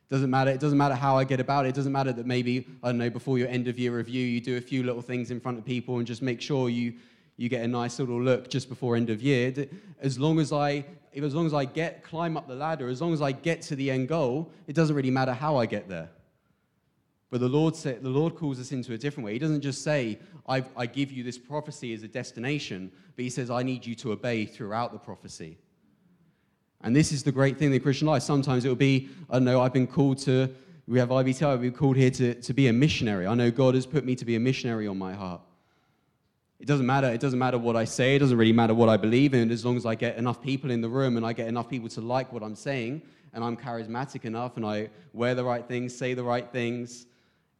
It 0.09 0.13
doesn't 0.13 0.29
matter. 0.29 0.51
It 0.51 0.61
doesn't 0.61 0.77
matter 0.77 0.95
how 0.95 1.17
I 1.17 1.25
get 1.25 1.41
about 1.41 1.65
it. 1.65 1.69
It 1.69 1.75
doesn't 1.75 1.91
matter 1.91 2.13
that 2.13 2.25
maybe, 2.25 2.65
I 2.81 2.87
don't 2.87 2.97
know, 2.97 3.09
before 3.09 3.37
your 3.37 3.49
end 3.49 3.67
of 3.67 3.77
year 3.77 3.93
review, 3.93 4.25
you 4.25 4.39
do 4.39 4.55
a 4.55 4.61
few 4.61 4.83
little 4.83 5.01
things 5.01 5.31
in 5.31 5.41
front 5.41 5.57
of 5.57 5.65
people 5.65 5.97
and 5.97 6.07
just 6.07 6.21
make 6.21 6.39
sure 6.39 6.69
you, 6.69 6.93
you 7.35 7.49
get 7.49 7.61
a 7.61 7.67
nice 7.67 7.99
little 7.99 8.21
look 8.21 8.49
just 8.49 8.69
before 8.69 8.95
end 8.95 9.09
of 9.09 9.21
year. 9.21 9.53
As 9.99 10.17
long 10.17 10.39
as 10.39 10.53
I, 10.53 10.85
as 11.13 11.35
long 11.35 11.45
as 11.45 11.53
I 11.53 11.65
get, 11.65 12.05
climb 12.05 12.37
up 12.37 12.47
the 12.47 12.55
ladder, 12.55 12.87
as 12.87 13.01
long 13.01 13.11
as 13.11 13.21
I 13.21 13.33
get 13.33 13.61
to 13.63 13.75
the 13.75 13.91
end 13.91 14.07
goal, 14.07 14.49
it 14.67 14.75
doesn't 14.75 14.95
really 14.95 15.11
matter 15.11 15.33
how 15.33 15.57
I 15.57 15.65
get 15.65 15.89
there. 15.89 16.09
But 17.33 17.39
the 17.39 17.49
Lord, 17.49 17.75
say, 17.75 17.93
the 17.93 18.09
Lord 18.09 18.35
calls 18.35 18.59
us 18.59 18.71
into 18.71 18.93
a 18.93 18.97
different 18.99 19.25
way. 19.25 19.33
He 19.33 19.39
doesn't 19.39 19.61
just 19.61 19.81
say, 19.81 20.19
I, 20.47 20.63
I 20.77 20.85
give 20.85 21.11
you 21.11 21.23
this 21.23 21.39
prophecy 21.39 21.91
as 21.95 22.03
a 22.03 22.07
destination, 22.07 22.91
but 23.15 23.23
He 23.23 23.31
says, 23.31 23.49
I 23.49 23.63
need 23.63 23.87
you 23.87 23.95
to 23.95 24.11
obey 24.11 24.45
throughout 24.45 24.93
the 24.93 24.99
prophecy. 24.99 25.57
And 26.81 26.95
this 26.95 27.11
is 27.11 27.23
the 27.23 27.31
great 27.31 27.57
thing 27.57 27.69
in 27.69 27.71
the 27.71 27.79
Christian 27.79 28.05
life. 28.05 28.21
Sometimes 28.21 28.65
it 28.65 28.67
will 28.67 28.75
be, 28.75 29.09
I 29.31 29.39
know, 29.39 29.61
I've 29.61 29.73
been 29.73 29.87
called 29.87 30.19
to, 30.19 30.47
we 30.87 30.99
have 30.99 31.09
IBT, 31.09 31.41
I've 31.41 31.61
been 31.61 31.73
called 31.73 31.95
here 31.95 32.11
to, 32.11 32.35
to 32.35 32.53
be 32.53 32.67
a 32.67 32.73
missionary. 32.73 33.25
I 33.25 33.33
know 33.33 33.49
God 33.49 33.73
has 33.73 33.87
put 33.87 34.05
me 34.05 34.15
to 34.17 34.25
be 34.25 34.35
a 34.35 34.39
missionary 34.39 34.85
on 34.85 34.99
my 34.99 35.15
heart. 35.15 35.41
It 36.59 36.67
doesn't 36.67 36.85
matter. 36.85 37.07
It 37.07 37.19
doesn't 37.19 37.39
matter 37.39 37.57
what 37.57 37.75
I 37.75 37.85
say. 37.85 38.15
It 38.15 38.19
doesn't 38.19 38.37
really 38.37 38.53
matter 38.53 38.75
what 38.75 38.89
I 38.89 38.97
believe 38.97 39.33
in, 39.33 39.49
as 39.49 39.65
long 39.65 39.75
as 39.75 39.87
I 39.87 39.95
get 39.95 40.17
enough 40.17 40.39
people 40.39 40.69
in 40.69 40.81
the 40.81 40.89
room 40.89 41.17
and 41.17 41.25
I 41.25 41.33
get 41.33 41.47
enough 41.47 41.67
people 41.67 41.89
to 41.89 42.01
like 42.01 42.31
what 42.31 42.43
I'm 42.43 42.55
saying, 42.55 43.01
and 43.33 43.43
I'm 43.43 43.57
charismatic 43.57 44.23
enough, 44.23 44.55
and 44.55 44.63
I 44.63 44.89
wear 45.13 45.33
the 45.33 45.43
right 45.43 45.67
things, 45.67 45.97
say 45.97 46.13
the 46.13 46.23
right 46.23 46.47
things, 46.51 47.07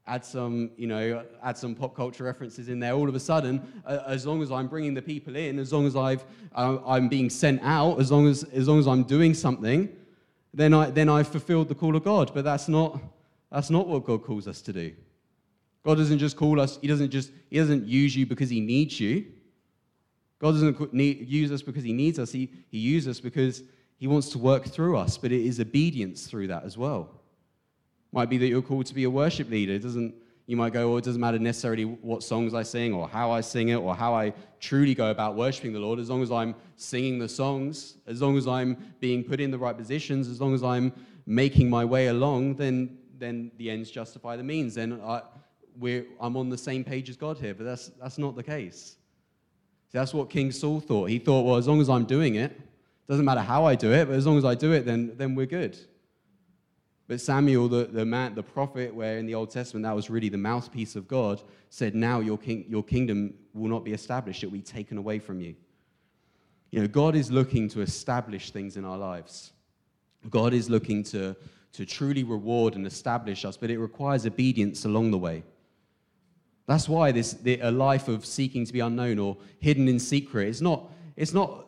add 0.05 0.25
some, 0.25 0.71
you 0.75 0.87
know, 0.87 1.23
add 1.41 1.57
some 1.57 1.75
pop 1.75 1.95
culture 1.95 2.23
references 2.23 2.69
in 2.69 2.79
there. 2.79 2.93
All 2.93 3.07
of 3.07 3.15
a 3.15 3.19
sudden, 3.19 3.61
uh, 3.85 3.99
as 4.07 4.25
long 4.25 4.41
as 4.41 4.51
I'm 4.51 4.67
bringing 4.67 4.93
the 4.93 5.01
people 5.01 5.35
in, 5.35 5.59
as 5.59 5.71
long 5.71 5.85
as 5.85 5.95
I've, 5.95 6.23
uh, 6.55 6.77
I'm 6.85 7.07
being 7.07 7.29
sent 7.29 7.61
out, 7.63 7.99
as 7.99 8.11
long 8.11 8.27
as, 8.27 8.43
as 8.45 8.67
long 8.67 8.79
as 8.79 8.87
I'm 8.87 9.03
doing 9.03 9.33
something, 9.33 9.89
then 10.53 10.73
I 10.73 10.89
then 10.91 11.09
I've 11.09 11.27
fulfilled 11.27 11.67
the 11.67 11.75
call 11.75 11.95
of 11.95 12.03
God. 12.03 12.31
But 12.33 12.43
that's 12.43 12.67
not 12.67 12.99
that's 13.51 13.69
not 13.69 13.87
what 13.87 14.05
God 14.05 14.23
calls 14.23 14.47
us 14.47 14.61
to 14.63 14.73
do. 14.73 14.93
God 15.83 15.95
doesn't 15.95 16.19
just 16.19 16.37
call 16.37 16.59
us. 16.61 16.77
He 16.81 16.87
doesn't 16.87 17.09
just 17.09 17.31
He 17.49 17.57
doesn't 17.57 17.87
use 17.87 18.15
you 18.15 18.25
because 18.25 18.49
He 18.49 18.59
needs 18.59 18.99
you. 18.99 19.25
God 20.39 20.51
doesn't 20.51 20.93
need, 20.93 21.27
use 21.27 21.51
us 21.51 21.61
because 21.61 21.83
He 21.83 21.93
needs 21.93 22.19
us. 22.19 22.31
He 22.31 22.51
He 22.69 22.77
uses 22.77 23.17
us 23.17 23.19
because 23.19 23.63
He 23.97 24.07
wants 24.07 24.29
to 24.29 24.37
work 24.37 24.65
through 24.65 24.97
us. 24.97 25.17
But 25.17 25.31
it 25.31 25.43
is 25.43 25.59
obedience 25.59 26.27
through 26.27 26.47
that 26.47 26.63
as 26.63 26.77
well. 26.77 27.09
Might 28.13 28.29
be 28.29 28.37
that 28.37 28.47
you're 28.47 28.61
called 28.61 28.85
to 28.85 28.93
be 28.93 29.03
a 29.03 29.09
worship 29.09 29.49
leader. 29.49 29.73
It 29.73 29.81
doesn't, 29.81 30.13
you 30.45 30.55
might 30.55 30.71
go, 30.71 30.87
well, 30.87 30.97
it 30.99 31.03
doesn't 31.03 31.19
matter 31.19 31.39
necessarily 31.39 31.83
what 31.83 32.21
songs 32.21 32.53
I 32.53 32.61
sing 32.61 32.93
or 32.93 33.09
how 33.09 33.31
I 33.31 33.41
sing 33.41 33.69
it 33.69 33.75
or 33.75 33.95
how 33.95 34.13
I 34.13 34.33
truly 34.59 34.93
go 34.93 35.09
about 35.09 35.35
worshiping 35.35 35.73
the 35.73 35.79
Lord. 35.79 35.97
As 35.97 36.11
long 36.11 36.21
as 36.21 36.31
I'm 36.31 36.53
singing 36.75 37.17
the 37.17 37.27
songs, 37.27 37.95
as 38.05 38.21
long 38.21 38.37
as 38.37 38.47
I'm 38.47 38.77
being 38.99 39.23
put 39.23 39.41
in 39.41 39.49
the 39.49 39.57
right 39.57 39.75
positions, 39.75 40.29
as 40.29 40.39
long 40.39 40.53
as 40.53 40.63
I'm 40.63 40.93
making 41.25 41.71
my 41.71 41.83
way 41.83 42.07
along, 42.07 42.55
then, 42.55 42.99
then 43.17 43.51
the 43.57 43.71
ends 43.71 43.89
justify 43.89 44.37
the 44.37 44.43
means. 44.43 44.75
Then 44.75 45.01
I, 45.03 45.23
I'm 46.21 46.37
on 46.37 46.49
the 46.49 46.57
same 46.57 46.83
page 46.83 47.09
as 47.09 47.17
God 47.17 47.39
here, 47.39 47.55
but 47.55 47.63
that's, 47.63 47.87
that's 47.99 48.19
not 48.19 48.35
the 48.35 48.43
case. 48.43 48.95
See, 49.91 49.97
that's 49.97 50.13
what 50.13 50.29
King 50.29 50.51
Saul 50.51 50.79
thought. 50.79 51.09
He 51.09 51.17
thought, 51.17 51.45
well, 51.45 51.55
as 51.55 51.67
long 51.67 51.81
as 51.81 51.89
I'm 51.89 52.05
doing 52.05 52.35
it, 52.35 52.59
doesn't 53.07 53.25
matter 53.25 53.41
how 53.41 53.65
I 53.65 53.73
do 53.73 53.91
it, 53.91 54.05
but 54.07 54.13
as 54.13 54.27
long 54.27 54.37
as 54.37 54.45
I 54.45 54.53
do 54.53 54.71
it, 54.71 54.85
then, 54.85 55.13
then 55.17 55.33
we're 55.33 55.47
good. 55.47 55.79
But 57.07 57.19
Samuel, 57.19 57.67
the, 57.67 57.85
the 57.85 58.05
man, 58.05 58.33
the 58.33 58.43
prophet, 58.43 58.93
where 58.93 59.17
in 59.17 59.25
the 59.25 59.35
Old 59.35 59.51
Testament 59.51 59.83
that 59.83 59.95
was 59.95 60.09
really 60.09 60.29
the 60.29 60.37
mouthpiece 60.37 60.95
of 60.95 61.07
God, 61.07 61.41
said, 61.69 61.95
Now 61.95 62.21
your, 62.21 62.37
king, 62.37 62.65
your 62.69 62.83
kingdom 62.83 63.33
will 63.53 63.69
not 63.69 63.83
be 63.83 63.91
established, 63.93 64.43
it 64.43 64.47
will 64.47 64.53
be 64.53 64.61
taken 64.61 64.97
away 64.97 65.19
from 65.19 65.41
you. 65.41 65.55
You 66.71 66.81
know, 66.81 66.87
God 66.87 67.15
is 67.15 67.29
looking 67.31 67.69
to 67.69 67.81
establish 67.81 68.51
things 68.51 68.77
in 68.77 68.85
our 68.85 68.97
lives. 68.97 69.51
God 70.29 70.53
is 70.53 70.69
looking 70.69 71.03
to, 71.05 71.35
to 71.73 71.85
truly 71.85 72.23
reward 72.23 72.75
and 72.75 72.87
establish 72.87 73.45
us, 73.45 73.57
but 73.57 73.69
it 73.69 73.77
requires 73.77 74.25
obedience 74.25 74.85
along 74.85 75.11
the 75.11 75.17
way. 75.17 75.43
That's 76.65 76.87
why 76.87 77.11
this 77.11 77.37
a 77.45 77.69
life 77.69 78.07
of 78.07 78.25
seeking 78.25 78.65
to 78.65 78.71
be 78.71 78.79
unknown 78.79 79.19
or 79.19 79.37
hidden 79.59 79.87
in 79.87 79.99
secret. 79.99 80.47
It's 80.47 80.61
not. 80.61 80.89
It's 81.17 81.33
not. 81.33 81.67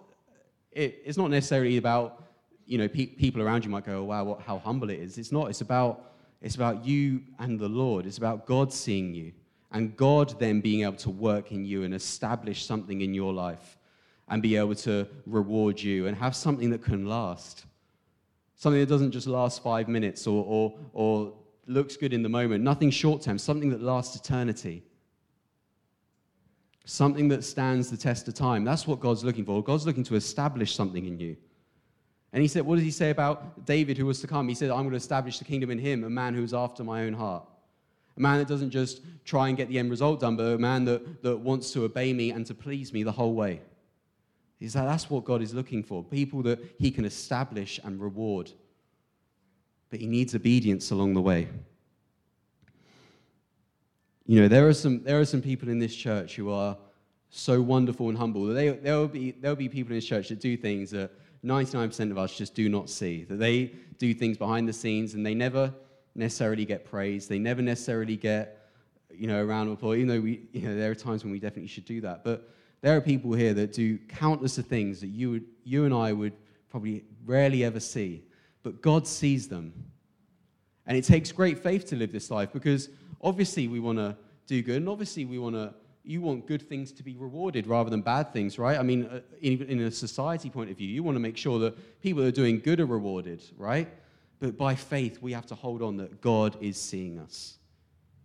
It, 0.72 1.02
it's 1.06 1.18
not 1.18 1.30
necessarily 1.30 1.78
about 1.78 2.25
you 2.66 2.78
know 2.78 2.88
pe- 2.88 3.06
people 3.06 3.42
around 3.42 3.64
you 3.64 3.72
might 3.72 3.86
go, 3.86 4.00
oh, 4.00 4.04
wow, 4.04 4.24
what, 4.24 4.42
how 4.42 4.60
humble 4.60 4.90
it 4.90 5.00
is. 5.00 5.18
It's 5.18 5.32
not. 5.32 5.50
It's 5.50 5.62
about. 5.62 6.12
It's 6.42 6.56
about 6.56 6.86
you 6.86 7.22
and 7.40 7.60
the 7.60 7.70
Lord. 7.70 8.06
It's 8.06 8.20
about 8.20 8.46
God 8.46 8.72
seeing 8.72 9.16
you 9.16 9.32
and 9.76 9.96
God 9.98 10.40
then 10.40 10.62
being 10.62 10.84
able 10.84 10.96
to 10.96 11.10
work 11.10 11.52
in 11.52 11.66
you 11.66 11.84
and 11.84 11.94
establish 11.94 12.66
something 12.66 13.02
in 13.02 13.14
your 13.14 13.34
life 13.34 13.78
and 14.30 14.42
be 14.42 14.56
able 14.56 14.74
to 14.74 15.06
reward 15.26 15.82
you 15.82 16.08
and 16.08 16.16
have 16.16 16.34
something 16.34 16.70
that 16.70 16.82
can 16.82 17.08
last. 17.08 17.66
Something 18.56 18.80
that 18.80 18.88
doesn't 18.88 19.12
just 19.12 19.28
last 19.28 19.62
five 19.62 19.90
minutes 19.90 20.28
or, 20.28 20.46
or, 20.46 20.80
or 20.94 21.34
looks 21.68 21.98
good 21.98 22.14
in 22.14 22.24
the 22.24 22.30
moment. 22.30 22.64
Nothing 22.64 22.90
short 22.90 23.22
term, 23.22 23.38
something 23.38 23.70
that 23.70 23.82
lasts 23.82 24.16
eternity. 24.16 24.82
Something 26.86 27.28
that 27.28 27.44
stands 27.44 27.90
the 27.90 27.98
test 27.98 28.30
of 28.30 28.34
time. 28.34 28.64
That's 28.64 28.88
what 28.88 29.02
God's 29.02 29.26
looking 29.26 29.44
for. 29.44 29.62
God's 29.62 29.86
looking 29.86 30.06
to 30.06 30.16
establish 30.16 30.74
something 30.74 31.06
in 31.06 31.20
you. 31.20 31.36
And 32.36 32.42
he 32.42 32.50
said, 32.50 32.64
What 32.64 32.76
does 32.76 32.84
he 32.84 32.92
say 32.92 33.12
about 33.12 33.66
David 33.66 33.98
who 33.98 34.06
was 34.06 34.20
to 34.20 34.28
come? 34.28 34.50
He 34.50 34.56
said, 34.56 34.70
I'm 34.70 34.80
going 34.80 34.90
to 34.90 34.98
establish 34.98 35.40
the 35.40 35.46
kingdom 35.46 35.72
in 35.72 35.80
him, 35.80 36.04
a 36.04 36.10
man 36.10 36.34
who 36.34 36.44
is 36.44 36.54
after 36.54 36.84
my 36.84 37.06
own 37.06 37.14
heart. 37.14 37.48
A 38.18 38.20
man 38.20 38.40
that 38.40 38.48
doesn't 38.50 38.72
just 38.72 39.00
try 39.24 39.48
and 39.48 39.56
get 39.56 39.70
the 39.70 39.80
end 39.80 39.90
result 39.90 40.20
done, 40.20 40.36
but 40.36 40.44
a 40.44 40.58
man 40.58 40.84
that, 40.84 41.24
that 41.24 41.38
wants 41.38 41.72
to 41.72 41.86
obey 41.86 42.12
me 42.12 42.32
and 42.32 42.46
to 42.48 42.54
please 42.54 42.92
me 42.92 43.04
the 43.04 43.12
whole 43.14 43.36
way. 43.36 43.62
He 44.60 44.68
said, 44.68 44.84
That's 44.84 45.10
what 45.10 45.24
God 45.24 45.42
is 45.42 45.54
looking 45.54 45.82
for 45.82 46.04
people 46.04 46.44
that 46.44 46.60
he 46.78 46.92
can 46.92 47.06
establish 47.06 47.80
and 47.86 48.02
reward. 48.02 48.52
But 49.90 50.02
he 50.02 50.06
needs 50.06 50.36
obedience 50.36 50.92
along 50.92 51.14
the 51.14 51.22
way. 51.22 51.48
You 54.26 54.42
know, 54.42 54.50
there 54.50 54.68
are 54.68 54.74
some, 54.74 55.04
there 55.04 55.22
are 55.22 55.26
some 55.26 55.42
people 55.42 55.70
in 55.70 55.80
this 55.80 55.96
church 55.96 56.36
who 56.36 56.52
are 56.52 56.76
so 57.30 57.62
wonderful 57.62 58.10
and 58.10 58.18
humble. 58.18 58.46
They, 58.48 58.72
there, 58.72 58.98
will 58.98 59.08
be, 59.08 59.32
there 59.32 59.52
will 59.52 59.56
be 59.56 59.70
people 59.70 59.94
in 59.94 60.00
this 60.00 60.06
church 60.06 60.28
that 60.28 60.42
do 60.42 60.58
things 60.58 60.92
that 60.92 61.12
99% 61.46 62.12
of 62.12 62.18
us 62.18 62.36
just 62.36 62.56
do 62.56 62.68
not 62.68 62.90
see, 62.90 63.24
that 63.26 63.38
they 63.38 63.72
do 63.98 64.14
things 64.14 64.38
behind 64.38 64.68
the 64.68 64.74
scenes 64.74 65.14
and 65.14 65.26
they 65.26 65.36
never 65.36 65.74
necessarily 66.16 66.66
get 66.66 66.86
praise. 66.86 67.28
They 67.28 67.40
never 67.40 67.62
necessarily 67.62 68.18
get, 68.18 68.70
you 69.14 69.28
know, 69.28 69.42
a 69.42 69.46
round 69.46 69.70
of 69.70 69.74
applause, 69.76 69.98
even 69.98 70.08
though 70.08 70.22
we, 70.22 70.48
you 70.54 70.62
know, 70.62 70.76
there 70.76 70.92
are 70.92 70.96
times 70.96 71.24
when 71.24 71.32
we 71.32 71.40
definitely 71.40 71.68
should 71.68 71.86
do 71.86 72.02
that. 72.02 72.24
But 72.24 72.50
there 72.82 72.96
are 72.98 73.02
people 73.02 73.34
here 73.34 73.54
that 73.54 73.74
do 73.74 73.98
countless 74.10 74.58
of 74.58 74.66
things 74.66 75.00
that 75.02 75.08
you, 75.08 75.32
would, 75.32 75.46
you 75.64 75.86
and 75.86 75.94
I 75.94 76.14
would 76.14 76.34
probably 76.70 77.04
rarely 77.26 77.64
ever 77.64 77.80
see. 77.80 78.24
But 78.64 78.82
God 78.82 79.08
sees 79.08 79.48
them. 79.48 79.74
And 80.88 80.98
it 80.98 81.04
takes 81.04 81.32
great 81.32 81.60
faith 81.60 81.86
to 81.88 81.96
live 81.96 82.12
this 82.12 82.30
life 82.32 82.52
because 82.54 82.90
obviously 83.22 83.68
we 83.68 83.80
want 83.80 83.98
to 83.98 84.16
do 84.48 84.62
good, 84.62 84.78
and 84.78 84.90
obviously 84.90 85.26
we 85.26 85.40
want 85.40 85.56
to. 85.56 85.74
You 86.06 86.22
want 86.22 86.46
good 86.46 86.62
things 86.62 86.92
to 86.94 87.04
be 87.04 87.16
rewarded 87.16 87.66
rather 87.68 87.90
than 87.90 88.02
bad 88.02 88.32
things, 88.32 88.60
right? 88.60 88.78
I 88.78 88.84
mean, 88.84 89.06
uh, 89.06 89.22
in, 89.42 89.64
in 89.64 89.80
a 89.82 89.92
society 89.92 90.50
point 90.50 90.70
of 90.70 90.78
view, 90.78 90.88
you 90.88 91.02
want 91.02 91.16
to 91.16 91.20
make 91.20 91.36
sure 91.36 91.58
that 91.60 92.02
people 92.02 92.22
that 92.22 92.30
are 92.30 92.32
doing 92.32 92.60
good 92.60 92.80
are 92.80 92.86
rewarded, 92.86 93.44
right? 93.58 93.90
But 94.40 94.58
by 94.58 94.76
faith, 94.76 95.22
we 95.22 95.34
have 95.34 95.48
to 95.48 95.56
hold 95.56 95.82
on 95.82 95.98
that 95.98 96.22
God 96.22 96.58
is 96.62 96.80
seeing 96.80 97.18
us. 97.20 97.58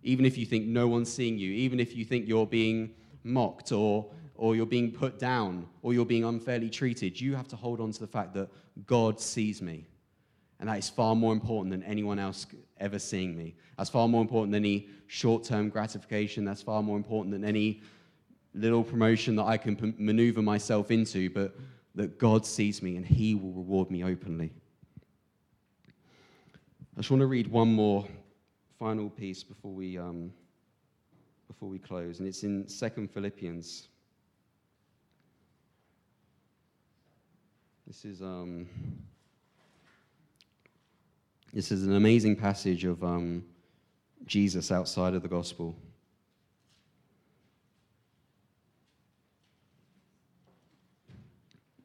Even 0.03 0.25
if 0.25 0.37
you 0.37 0.47
think 0.47 0.67
no 0.67 0.89
one's 0.89 1.13
seeing 1.13 1.39
you, 1.39 1.51
even 1.53 1.81
if 1.81 1.97
you 1.97 2.05
think 2.05 2.29
you're 2.29 2.47
being 2.47 2.95
mocked 3.23 3.73
or, 3.73 4.11
or 4.35 4.57
you're 4.57 4.67
being 4.67 4.91
put 4.91 5.19
down 5.19 5.67
or 5.83 5.93
you're 5.95 6.05
being 6.05 6.25
unfairly 6.25 6.71
treated, 6.71 7.21
you 7.21 7.35
have 7.35 7.49
to 7.49 7.57
hold 7.57 7.81
on 7.81 7.93
to 7.93 8.01
the 8.01 8.07
fact 8.07 8.35
that 8.35 8.51
God 8.87 9.21
sees 9.21 9.63
me. 9.63 9.87
And 10.59 10.69
that 10.69 10.79
is 10.79 10.91
far 10.91 11.15
more 11.17 11.33
important 11.33 11.71
than 11.71 11.83
anyone 11.83 12.19
else 12.19 12.47
ever 12.81 12.99
seeing 12.99 13.37
me. 13.37 13.55
That's 13.77 13.91
far 13.91 14.09
more 14.09 14.23
important 14.23 14.53
than 14.53 14.65
any 14.65 14.89
short 15.07 15.45
term 15.45 15.69
gratification. 15.69 16.45
That's 16.45 16.63
far 16.63 16.83
more 16.83 16.97
important 16.97 17.33
than 17.33 17.45
any 17.45 17.83
little 18.55 18.83
promotion 18.83 19.37
that 19.37 19.45
I 19.45 19.57
can 19.57 19.95
maneuver 19.99 20.43
myself 20.43 20.91
into. 20.91 21.31
But 21.31 21.57
that 21.95 22.19
God 22.19 22.47
sees 22.47 22.83
me 22.83 22.97
and 22.97 23.07
He 23.07 23.35
will 23.35 23.53
reward 23.53 23.91
me 23.91 24.05
openly. 24.05 24.53
I 25.87 27.01
just 27.01 27.11
want 27.11 27.21
to 27.21 27.27
read 27.27 27.47
one 27.47 27.73
more 27.73 28.07
final 28.79 29.09
piece 29.09 29.43
before 29.43 29.73
we, 29.73 29.99
um, 29.99 30.33
before 31.49 31.69
we 31.69 31.79
close, 31.79 32.19
and 32.19 32.29
it's 32.29 32.43
in 32.43 32.69
Second 32.69 33.11
Philippians. 33.11 33.89
This 37.87 38.05
is. 38.05 38.23
Um, 38.23 38.67
this 41.53 41.73
is 41.73 41.85
an 41.85 41.97
amazing 41.97 42.37
passage 42.37 42.85
of 42.85 43.03
um, 43.03 43.45
Jesus 44.25 44.71
outside 44.71 45.15
of 45.15 45.23
the 45.23 45.29
gospel. 45.29 45.75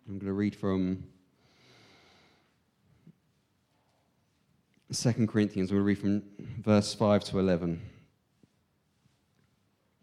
I'm 0.08 0.20
going 0.20 0.28
to 0.28 0.34
read 0.34 0.56
from 0.56 1.04
2 4.94 5.26
Corinthians. 5.26 5.72
We'll 5.72 5.82
read 5.82 5.98
from 5.98 6.22
verse 6.62 6.94
5 6.94 7.24
to 7.26 7.40
11. 7.40 7.82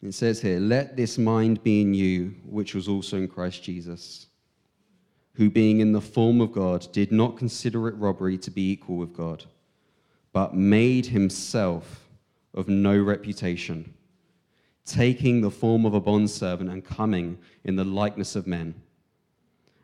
It 0.03 0.13
says 0.13 0.41
here, 0.41 0.59
Let 0.59 0.97
this 0.97 1.19
mind 1.19 1.63
be 1.63 1.83
in 1.83 1.95
you, 1.95 2.35
which 2.45 2.75
was 2.75 2.89
also 2.89 3.17
in 3.19 3.29
Christ 3.29 3.63
Jesus, 3.63 4.27
who 5.35 5.51
being 5.51 5.81
in 5.81 5.93
the 5.93 6.01
form 6.01 6.41
of 6.41 6.53
God 6.53 6.87
did 6.93 7.11
not 7.11 7.37
consider 7.37 7.89
it 7.89 7.97
robbery 7.97 8.37
to 8.39 8.51
be 8.51 8.71
equal 8.71 8.97
with 8.97 9.15
God 9.15 9.45
but 10.33 10.55
made 10.55 11.07
himself 11.07 12.09
of 12.55 12.69
no 12.69 12.99
reputation, 12.99 13.95
taking 14.85 15.41
the 15.41 15.51
form 15.51 15.85
of 15.85 15.95
a 15.95 16.01
bondservant 16.01 16.71
and 16.71 16.85
coming 16.85 17.39
in 17.65 17.77
the 17.77 17.85
likeness 17.85 18.35
of 18.35 18.47
men. 18.47 18.75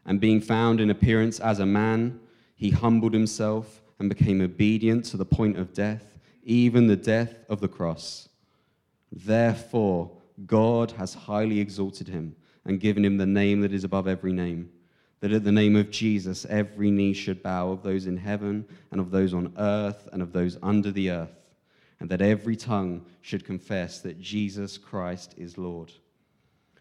And 0.05 0.21
being 0.21 0.41
found 0.41 0.81
in 0.81 0.91
appearance 0.91 1.39
as 1.39 1.61
a 1.61 1.67
man, 1.67 2.19
he 2.57 2.71
humbled 2.71 3.13
himself 3.13 3.83
and 3.99 4.09
became 4.09 4.41
obedient 4.41 5.05
to 5.07 5.17
the 5.17 5.25
point 5.25 5.59
of 5.59 5.75
death, 5.75 6.19
even 6.43 6.87
the 6.87 6.97
death 6.97 7.35
of 7.49 7.61
the 7.61 7.69
cross. 7.69 8.29
Therefore, 9.13 10.11
God 10.47 10.93
has 10.93 11.15
highly 11.15 11.61
exalted 11.61 12.09
him 12.09 12.37
and 12.65 12.81
given 12.81 13.05
him 13.05 13.17
the 13.17 13.27
name 13.27 13.61
that 13.63 13.73
is 13.73 13.85
above 13.85 14.09
every 14.09 14.33
name 14.33 14.71
that 15.21 15.33
at 15.33 15.45
the 15.45 15.53
name 15.53 15.77
of 15.77 15.91
Jesus 15.91 16.47
every 16.47 16.91
knee 16.91 17.13
should 17.13 17.43
bow 17.43 17.71
of 17.71 17.83
those 17.83 18.07
in 18.07 18.17
heaven 18.17 18.65
and 18.91 19.01
of 19.01 19.11
those 19.11 19.35
on 19.35 19.53
earth 19.59 20.09
and 20.13 20.23
of 20.23 20.33
those 20.33 20.59
under 20.63 20.91
the 20.91 21.11
earth, 21.11 21.37
and 22.01 22.09
that 22.11 22.23
every 22.23 22.57
tongue 22.57 23.05
should 23.21 23.45
confess 23.45 24.01
that 24.01 24.21
Jesus 24.21 24.79
Christ 24.79 25.35
is 25.37 25.59
Lord. 25.59 25.93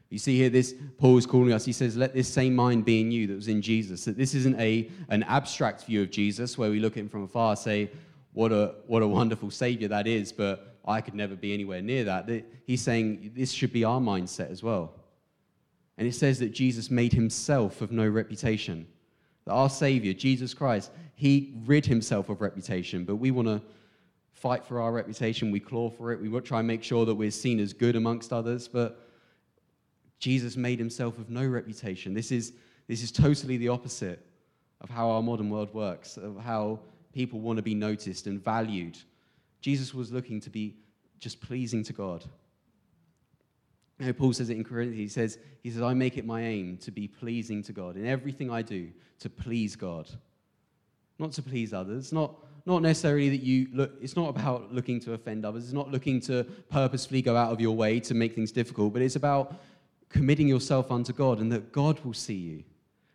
You 0.10 0.20
see 0.20 0.38
here, 0.38 0.50
this 0.50 0.74
Paul 0.98 1.18
is 1.18 1.26
calling 1.26 1.52
us. 1.52 1.66
He 1.66 1.74
says, 1.74 1.98
"Let 1.98 2.14
this 2.14 2.30
same 2.30 2.56
mind 2.56 2.86
be 2.86 3.02
in 3.02 3.12
you 3.12 3.28
that 3.28 3.36
was 3.36 3.50
in 3.50 3.62
Jesus." 3.62 4.06
That 4.06 4.18
this 4.18 4.34
isn't 4.36 4.58
a 4.58 4.90
an 5.10 5.24
abstract 5.24 5.84
view 5.84 6.02
of 6.02 6.12
Jesus 6.12 6.58
where 6.58 6.70
we 6.70 6.80
look 6.80 6.94
at 6.94 7.02
him 7.02 7.10
from 7.10 7.24
afar, 7.24 7.58
say, 7.58 7.90
"What 8.32 8.54
a 8.54 8.76
what 8.86 9.02
a 9.02 9.08
wonderful 9.08 9.52
Savior 9.52 9.90
that 9.90 10.08
is," 10.08 10.32
but 10.32 10.78
I 10.86 11.02
could 11.02 11.14
never 11.14 11.36
be 11.36 11.54
anywhere 11.54 11.82
near 11.82 12.06
that. 12.06 12.30
He's 12.66 12.82
saying 12.82 13.32
this 13.36 13.52
should 13.52 13.74
be 13.74 13.84
our 13.84 14.00
mindset 14.00 14.50
as 14.50 14.64
well. 14.64 14.94
And 15.98 16.08
it 16.08 16.14
says 16.14 16.40
that 16.40 16.52
Jesus 16.52 16.92
made 16.92 17.14
himself 17.14 17.82
of 17.82 17.92
no 17.92 18.08
reputation. 18.08 18.88
That 19.46 19.54
our 19.54 19.70
Savior, 19.70 20.14
Jesus 20.14 20.54
Christ, 20.54 20.92
he 21.16 21.56
rid 21.66 21.86
himself 21.86 22.30
of 22.30 22.42
reputation, 22.42 23.04
but 23.04 23.16
we 23.16 23.32
want 23.32 23.48
to 23.48 23.62
fight 24.32 24.64
for 24.64 24.80
our 24.80 24.92
reputation. 24.92 25.52
We 25.52 25.60
claw 25.60 25.90
for 25.90 26.12
it. 26.12 26.22
We 26.22 26.40
try 26.42 26.60
and 26.60 26.68
make 26.68 26.84
sure 26.84 27.06
that 27.06 27.16
we're 27.16 27.32
seen 27.32 27.60
as 27.60 27.74
good 27.74 27.96
amongst 27.96 28.32
others, 28.32 28.68
but 28.68 29.10
Jesus 30.20 30.56
made 30.56 30.78
himself 30.78 31.18
of 31.18 31.30
no 31.30 31.46
reputation. 31.46 32.14
This 32.14 32.32
is, 32.32 32.54
this 32.88 33.02
is 33.02 33.12
totally 33.12 33.58
the 33.58 33.70
opposite 33.70 34.24
of 34.82 34.90
how 34.90 35.10
our 35.10 35.24
modern 35.24 35.50
world 35.50 35.74
works, 35.74 36.18
of 36.18 36.38
how 36.38 36.80
people 37.14 37.40
want 37.40 37.58
to 37.58 37.64
be 37.64 37.74
noticed 37.74 38.28
and 38.28 38.44
valued. 38.44 38.98
Jesus 39.62 39.94
was 39.94 40.12
looking 40.12 40.40
to 40.42 40.52
be 40.52 40.76
just 41.20 41.42
pleasing 41.42 41.84
to 41.84 41.94
God. 41.94 42.24
You 44.00 44.08
know, 44.08 44.14
Paul 44.14 44.34
says 44.34 44.50
it 44.50 44.58
in 44.58 44.64
Corinthians. 44.64 45.00
He 45.00 45.08
says, 45.08 45.40
he 45.64 45.72
says, 45.72 45.82
I 45.82 45.94
make 45.94 46.18
it 46.18 46.26
my 46.26 46.42
aim 46.42 46.78
to 46.78 46.92
be 46.92 47.08
pleasing 47.08 47.64
to 47.64 47.74
God 47.74 47.96
in 47.96 48.06
everything 48.06 48.52
I 48.52 48.62
do, 48.62 48.90
to 49.20 49.30
please 49.30 49.76
God. 49.76 50.10
Not 51.20 51.32
to 51.34 51.42
please 51.42 51.74
others, 51.74 52.14
not, 52.14 52.36
not 52.68 52.84
necessarily 52.84 53.30
that 53.30 53.42
you 53.42 53.68
look, 53.74 53.94
it's 54.00 54.16
not 54.16 54.30
about 54.30 54.72
looking 54.72 55.00
to 55.02 55.14
offend 55.14 55.46
others, 55.46 55.64
it's 55.64 55.74
not 55.74 55.92
looking 55.92 56.22
to 56.22 56.44
purposefully 56.70 57.24
go 57.24 57.36
out 57.36 57.52
of 57.52 57.60
your 57.60 57.76
way 57.76 58.00
to 58.02 58.14
make 58.14 58.36
things 58.36 58.52
difficult, 58.52 58.94
but 58.94 59.02
it's 59.02 59.16
about 59.16 59.56
committing 60.10 60.48
yourself 60.48 60.92
unto 60.92 61.12
God 61.12 61.40
and 61.40 61.52
that 61.52 61.72
God 61.72 62.00
will 62.06 62.14
see 62.14 62.36
you 62.36 62.64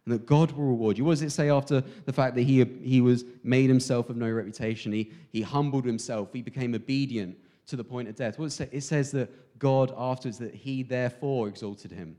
and 0.05 0.15
that 0.15 0.27
God 0.27 0.51
will 0.51 0.65
reward 0.65 0.99
you. 0.99 1.05
What 1.05 1.13
does 1.13 1.23
it 1.23 1.31
say 1.31 1.49
after 1.49 1.81
the 1.81 2.13
fact 2.13 2.35
that 2.35 2.43
he, 2.43 2.65
he 2.83 3.01
was 3.01 3.25
made 3.45 3.69
himself 3.69 4.11
of 4.11 4.17
no 4.17 4.29
reputation? 4.29 4.91
He, 4.91 5.13
he 5.31 5.43
humbled 5.43 5.85
himself, 5.85 6.31
he 6.33 6.43
became 6.43 6.75
obedient 6.75 7.37
to 7.73 7.77
the 7.77 7.85
point 7.85 8.07
of 8.09 8.15
death. 8.15 8.39
What 8.39 8.47
it, 8.47 8.51
say? 8.51 8.69
it 8.71 8.83
says 8.83 9.11
that 9.13 9.59
God 9.59 9.93
afterwards 9.97 10.39
that 10.39 10.55
he 10.55 10.83
therefore 10.83 11.49
exalted 11.49 11.91
him. 11.91 12.17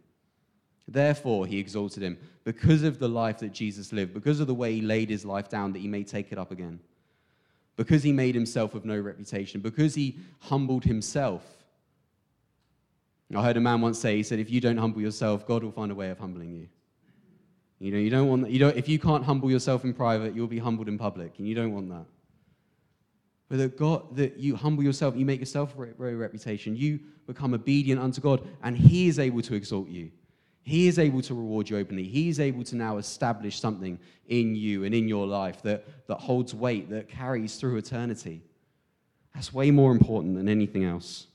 Therefore, 0.87 1.45
he 1.45 1.59
exalted 1.59 2.03
him 2.03 2.17
because 2.43 2.83
of 2.83 2.97
the 2.97 3.07
life 3.07 3.37
that 3.39 3.53
Jesus 3.53 3.93
lived, 3.93 4.13
because 4.13 4.39
of 4.39 4.47
the 4.47 4.53
way 4.53 4.73
he 4.73 4.81
laid 4.81 5.09
his 5.09 5.23
life 5.23 5.47
down, 5.47 5.71
that 5.73 5.79
he 5.79 5.87
may 5.87 6.03
take 6.03 6.31
it 6.31 6.37
up 6.37 6.51
again. 6.51 6.79
because 7.75 8.03
he 8.03 8.11
made 8.11 8.35
himself 8.35 8.75
of 8.75 8.85
no 8.85 8.99
reputation, 8.99 9.61
because 9.61 9.95
he 9.95 10.17
humbled 10.39 10.83
himself. 10.83 11.43
I 13.35 13.43
heard 13.43 13.57
a 13.57 13.61
man 13.61 13.81
once 13.81 13.97
say, 13.97 14.15
he 14.15 14.23
said, 14.23 14.39
if 14.39 14.51
you 14.51 14.61
don't 14.61 14.77
humble 14.77 15.01
yourself, 15.01 15.47
God 15.47 15.63
will 15.63 15.71
find 15.71 15.91
a 15.91 15.95
way 15.95 16.09
of 16.11 16.19
humbling 16.19 16.51
you. 16.53 16.67
You 17.79 17.91
know, 17.91 17.97
you 17.97 18.11
don't 18.11 18.27
want 18.27 18.43
that. 18.43 18.51
You 18.51 18.59
don't, 18.59 18.77
if 18.77 18.87
you 18.87 18.99
can't 18.99 19.23
humble 19.23 19.49
yourself 19.49 19.83
in 19.83 19.93
private, 19.93 20.35
you'll 20.35 20.47
be 20.47 20.59
humbled 20.59 20.87
in 20.87 20.97
public, 20.97 21.39
and 21.39 21.47
you 21.47 21.55
don't 21.55 21.73
want 21.73 21.89
that. 21.89 22.05
But 23.53 23.59
that 23.59 23.77
God, 23.77 24.15
that 24.15 24.39
you 24.39 24.55
humble 24.55 24.83
yourself, 24.83 25.15
you 25.15 25.27
make 25.27 25.39
yourself 25.39 25.75
a 25.77 25.93
reputation, 25.93 26.75
you 26.75 26.99
become 27.27 27.53
obedient 27.53 28.01
unto 28.01 28.19
God, 28.19 28.41
and 28.63 28.75
He 28.75 29.07
is 29.07 29.19
able 29.19 29.43
to 29.43 29.53
exalt 29.53 29.89
you. 29.89 30.09
He 30.63 30.87
is 30.87 30.97
able 30.97 31.21
to 31.21 31.35
reward 31.35 31.69
you 31.69 31.77
openly. 31.77 32.05
He 32.05 32.29
is 32.29 32.39
able 32.39 32.63
to 32.63 32.75
now 32.75 32.97
establish 32.97 33.59
something 33.59 33.99
in 34.27 34.55
you 34.55 34.85
and 34.85 34.95
in 34.95 35.07
your 35.07 35.27
life 35.27 35.61
that, 35.61 35.85
that 36.07 36.15
holds 36.15 36.55
weight, 36.55 36.89
that 36.89 37.07
carries 37.07 37.57
through 37.57 37.77
eternity. 37.77 38.41
That's 39.35 39.53
way 39.53 39.69
more 39.69 39.91
important 39.91 40.35
than 40.35 40.49
anything 40.49 40.85
else. 40.85 41.27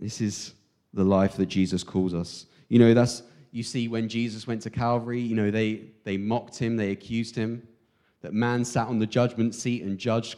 This 0.00 0.22
is 0.22 0.54
the 0.94 1.04
life 1.04 1.36
that 1.36 1.50
Jesus 1.50 1.84
calls 1.84 2.14
us. 2.14 2.46
You 2.70 2.78
know, 2.78 2.94
that's 2.94 3.22
you 3.52 3.62
see 3.62 3.88
when 3.88 4.08
Jesus 4.08 4.46
went 4.46 4.62
to 4.62 4.70
Calvary, 4.70 5.20
you 5.20 5.36
know, 5.36 5.50
they, 5.50 5.82
they 6.04 6.16
mocked 6.16 6.56
him, 6.56 6.78
they 6.78 6.92
accused 6.92 7.36
him, 7.36 7.62
that 8.26 8.32
man 8.32 8.64
sat 8.64 8.88
on 8.88 8.98
the 8.98 9.06
judgment 9.06 9.54
seat 9.54 9.84
and 9.84 9.96
judged 9.96 10.34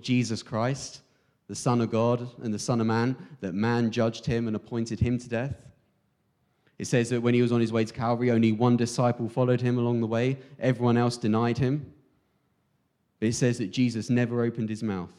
Jesus 0.00 0.44
Christ, 0.44 1.00
the 1.48 1.56
Son 1.56 1.80
of 1.80 1.90
God 1.90 2.28
and 2.40 2.54
the 2.54 2.58
Son 2.58 2.80
of 2.80 2.86
Man, 2.86 3.16
that 3.40 3.52
man 3.52 3.90
judged 3.90 4.24
him 4.24 4.46
and 4.46 4.54
appointed 4.54 5.00
him 5.00 5.18
to 5.18 5.28
death. 5.28 5.56
It 6.78 6.86
says 6.86 7.10
that 7.10 7.20
when 7.20 7.34
he 7.34 7.42
was 7.42 7.50
on 7.50 7.60
his 7.60 7.72
way 7.72 7.84
to 7.84 7.92
Calvary, 7.92 8.30
only 8.30 8.52
one 8.52 8.76
disciple 8.76 9.28
followed 9.28 9.60
him 9.60 9.76
along 9.76 10.00
the 10.02 10.06
way, 10.06 10.38
everyone 10.60 10.96
else 10.96 11.16
denied 11.16 11.58
him. 11.58 11.92
But 13.18 13.30
it 13.30 13.34
says 13.34 13.58
that 13.58 13.72
Jesus 13.72 14.08
never 14.08 14.44
opened 14.44 14.68
his 14.68 14.84
mouth, 14.84 15.12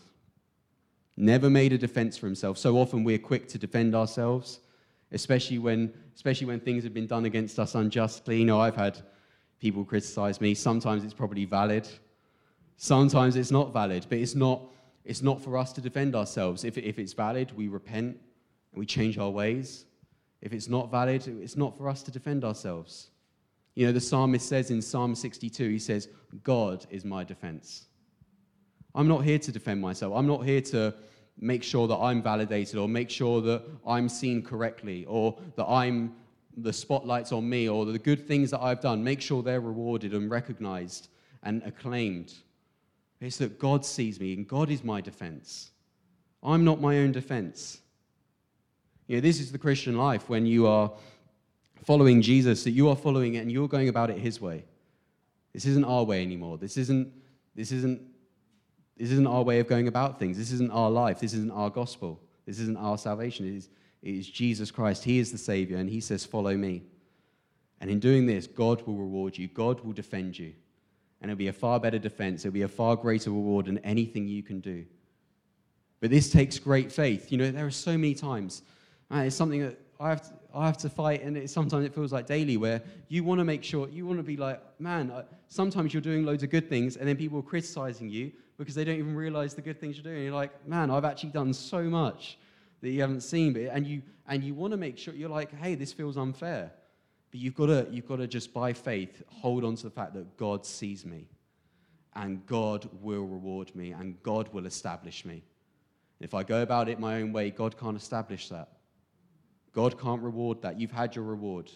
never 1.17 1.49
made 1.49 1.73
a 1.73 1.77
defense 1.77 2.15
for 2.15 2.27
himself. 2.27 2.57
So 2.57 2.77
often 2.77 3.03
we're 3.03 3.19
quick 3.19 3.49
to 3.49 3.57
defend 3.57 3.95
ourselves, 3.95 4.61
especially 5.11 5.59
when, 5.59 5.93
especially 6.15 6.47
when 6.47 6.61
things 6.61 6.85
have 6.85 6.93
been 6.93 7.05
done 7.05 7.25
against 7.25 7.59
us 7.59 7.75
unjustly. 7.75 8.39
You 8.39 8.45
know, 8.45 8.61
I've 8.61 8.77
had 8.77 9.01
people 9.59 9.83
criticize 9.83 10.39
me. 10.39 10.53
Sometimes 10.53 11.03
it's 11.03 11.13
probably 11.13 11.43
valid, 11.43 11.85
sometimes 12.83 13.37
it's 13.37 13.49
not 13.49 13.71
valid, 13.71 14.05
but 14.09 14.17
it's 14.17 14.35
not, 14.35 14.61
it's 15.05 15.21
not 15.21 15.41
for 15.41 15.57
us 15.57 15.71
to 15.71 15.79
defend 15.79 16.17
ourselves. 16.17 16.65
If, 16.65 16.77
if 16.77 16.99
it's 16.99 17.13
valid, 17.13 17.55
we 17.55 17.69
repent 17.69 18.17
and 18.73 18.79
we 18.79 18.85
change 18.85 19.17
our 19.17 19.29
ways. 19.29 19.85
If 20.41 20.51
it's 20.51 20.67
not 20.67 20.91
valid, 20.91 21.25
it's 21.41 21.55
not 21.55 21.77
for 21.77 21.87
us 21.87 22.03
to 22.03 22.11
defend 22.11 22.43
ourselves. 22.43 23.09
You 23.75 23.85
know, 23.85 23.93
the 23.93 24.01
psalmist 24.01 24.49
says 24.49 24.69
in 24.69 24.81
Psalm 24.81 25.15
62, 25.15 25.69
he 25.69 25.79
says, 25.79 26.09
God 26.43 26.85
is 26.89 27.05
my 27.05 27.23
defense. 27.23 27.85
I'm 28.93 29.07
not 29.07 29.23
here 29.23 29.39
to 29.39 29.51
defend 29.53 29.79
myself. 29.79 30.13
I'm 30.13 30.27
not 30.27 30.43
here 30.43 30.61
to 30.61 30.93
make 31.39 31.63
sure 31.63 31.87
that 31.87 31.97
I'm 31.97 32.21
validated 32.21 32.77
or 32.77 32.89
make 32.89 33.09
sure 33.09 33.39
that 33.43 33.63
I'm 33.87 34.09
seen 34.09 34.41
correctly 34.41 35.05
or 35.05 35.39
that 35.55 35.67
I'm 35.67 36.15
the 36.57 36.73
spotlight's 36.73 37.31
on 37.31 37.49
me 37.49 37.69
or 37.69 37.85
the 37.85 37.97
good 37.97 38.27
things 38.27 38.51
that 38.51 38.61
I've 38.61 38.81
done. 38.81 39.01
Make 39.05 39.21
sure 39.21 39.41
they're 39.41 39.61
rewarded 39.61 40.13
and 40.13 40.29
recognized 40.29 41.07
and 41.43 41.63
acclaimed. 41.63 42.33
It's 43.23 43.37
that 43.37 43.57
God 43.57 43.85
sees 43.85 44.19
me 44.19 44.33
and 44.33 44.47
God 44.47 44.69
is 44.69 44.83
my 44.83 44.99
defense. 44.99 45.71
I'm 46.41 46.65
not 46.65 46.81
my 46.81 46.97
own 46.97 47.13
defense. 47.13 47.79
You 49.07 49.17
know, 49.17 49.21
this 49.21 49.39
is 49.39 49.51
the 49.51 49.57
Christian 49.57 49.97
life 49.97 50.29
when 50.29 50.45
you 50.45 50.67
are 50.67 50.91
following 51.85 52.21
Jesus, 52.21 52.63
that 52.63 52.71
you 52.71 52.89
are 52.89 52.95
following 52.95 53.35
it 53.35 53.39
and 53.39 53.51
you're 53.51 53.67
going 53.67 53.89
about 53.89 54.09
it 54.09 54.17
his 54.17 54.41
way. 54.41 54.65
This 55.53 55.65
isn't 55.65 55.85
our 55.85 56.03
way 56.03 56.21
anymore. 56.21 56.57
This 56.57 56.77
isn't, 56.77 57.13
this 57.55 57.71
isn't, 57.71 58.01
this 58.97 59.11
isn't 59.11 59.27
our 59.27 59.43
way 59.43 59.59
of 59.59 59.67
going 59.67 59.87
about 59.87 60.19
things. 60.19 60.37
This 60.37 60.51
isn't 60.51 60.71
our 60.71 60.89
life. 60.89 61.19
This 61.19 61.33
isn't 61.33 61.51
our 61.51 61.69
gospel. 61.69 62.21
This 62.45 62.59
isn't 62.59 62.77
our 62.77 62.97
salvation. 62.97 63.45
It 63.45 63.55
is, 63.55 63.69
it 64.01 64.15
is 64.15 64.29
Jesus 64.29 64.71
Christ. 64.71 65.03
He 65.03 65.19
is 65.19 65.31
the 65.31 65.37
Savior, 65.37 65.77
and 65.77 65.89
He 65.89 66.01
says, 66.01 66.25
Follow 66.25 66.55
me. 66.55 66.83
And 67.79 67.89
in 67.89 67.99
doing 67.99 68.25
this, 68.25 68.47
God 68.47 68.85
will 68.87 68.95
reward 68.95 69.37
you, 69.37 69.47
God 69.47 69.81
will 69.81 69.93
defend 69.93 70.37
you. 70.37 70.53
And 71.23 71.31
it'll 71.31 71.39
be 71.39 71.47
a 71.47 71.53
far 71.53 71.79
better 71.79 71.97
defense, 71.97 72.45
it'll 72.45 72.53
be 72.53 72.61
a 72.61 72.67
far 72.67 72.95
greater 72.95 73.31
reward 73.31 73.65
than 73.65 73.79
anything 73.79 74.27
you 74.27 74.43
can 74.43 74.59
do. 74.59 74.85
But 75.99 76.11
this 76.11 76.29
takes 76.29 76.59
great 76.59 76.91
faith. 76.91 77.31
You 77.31 77.39
know, 77.39 77.49
there 77.49 77.65
are 77.65 77.71
so 77.71 77.97
many 77.97 78.13
times 78.13 78.61
and 79.09 79.27
it's 79.27 79.35
something 79.35 79.61
that 79.61 79.79
I 79.99 80.09
have, 80.09 80.21
to, 80.23 80.33
I 80.53 80.65
have 80.65 80.77
to 80.79 80.89
fight, 80.89 81.21
and 81.21 81.37
it, 81.37 81.49
sometimes 81.49 81.85
it 81.85 81.93
feels 81.93 82.11
like 82.11 82.25
daily, 82.25 82.57
where 82.57 82.81
you 83.07 83.23
want 83.23 83.39
to 83.39 83.45
make 83.45 83.63
sure, 83.63 83.87
you 83.89 84.05
want 84.05 84.19
to 84.19 84.23
be 84.23 84.35
like, 84.35 84.61
man, 84.79 85.13
sometimes 85.47 85.93
you're 85.93 86.01
doing 86.01 86.25
loads 86.25 86.43
of 86.43 86.49
good 86.49 86.67
things, 86.67 86.97
and 86.97 87.07
then 87.07 87.15
people 87.15 87.39
are 87.39 87.43
criticizing 87.43 88.09
you 88.09 88.31
because 88.57 88.75
they 88.75 88.83
don't 88.83 88.97
even 88.97 89.15
realize 89.15 89.53
the 89.53 89.61
good 89.61 89.79
things 89.79 89.95
you're 89.95 90.03
doing. 90.03 90.23
You're 90.23 90.33
like, 90.33 90.67
man, 90.67 90.91
I've 90.91 91.05
actually 91.05 91.29
done 91.29 91.53
so 91.53 91.83
much 91.83 92.37
that 92.81 92.89
you 92.89 93.01
haven't 93.01 93.21
seen, 93.21 93.55
and 93.55 93.87
you, 93.87 94.01
and 94.27 94.43
you 94.43 94.53
want 94.53 94.71
to 94.71 94.77
make 94.77 94.97
sure, 94.97 95.13
you're 95.13 95.29
like, 95.29 95.57
hey, 95.59 95.75
this 95.75 95.93
feels 95.93 96.17
unfair. 96.17 96.71
But 97.33 97.39
you've 97.39 97.55
got 97.55 97.65
to, 97.65 97.87
you've 97.89 98.07
got 98.07 98.17
to 98.17 98.27
just, 98.27 98.53
by 98.53 98.73
faith, 98.73 99.23
hold 99.25 99.63
on 99.63 99.75
to 99.77 99.83
the 99.83 99.89
fact 99.89 100.13
that 100.13 100.37
God 100.37 100.67
sees 100.67 101.03
me, 101.03 101.25
and 102.13 102.45
God 102.45 102.87
will 103.01 103.25
reward 103.25 103.75
me, 103.75 103.91
and 103.91 104.21
God 104.21 104.53
will 104.53 104.67
establish 104.67 105.25
me. 105.25 105.41
If 106.19 106.35
I 106.35 106.43
go 106.43 106.61
about 106.61 106.89
it 106.89 106.99
my 106.99 107.23
own 107.23 107.33
way, 107.33 107.49
God 107.49 107.75
can't 107.75 107.97
establish 107.97 108.49
that. 108.49 108.69
God 109.73 109.99
can't 109.99 110.21
reward 110.21 110.61
that. 110.61 110.79
You've 110.79 110.91
had 110.91 111.15
your 111.15 111.25
reward. 111.25 111.71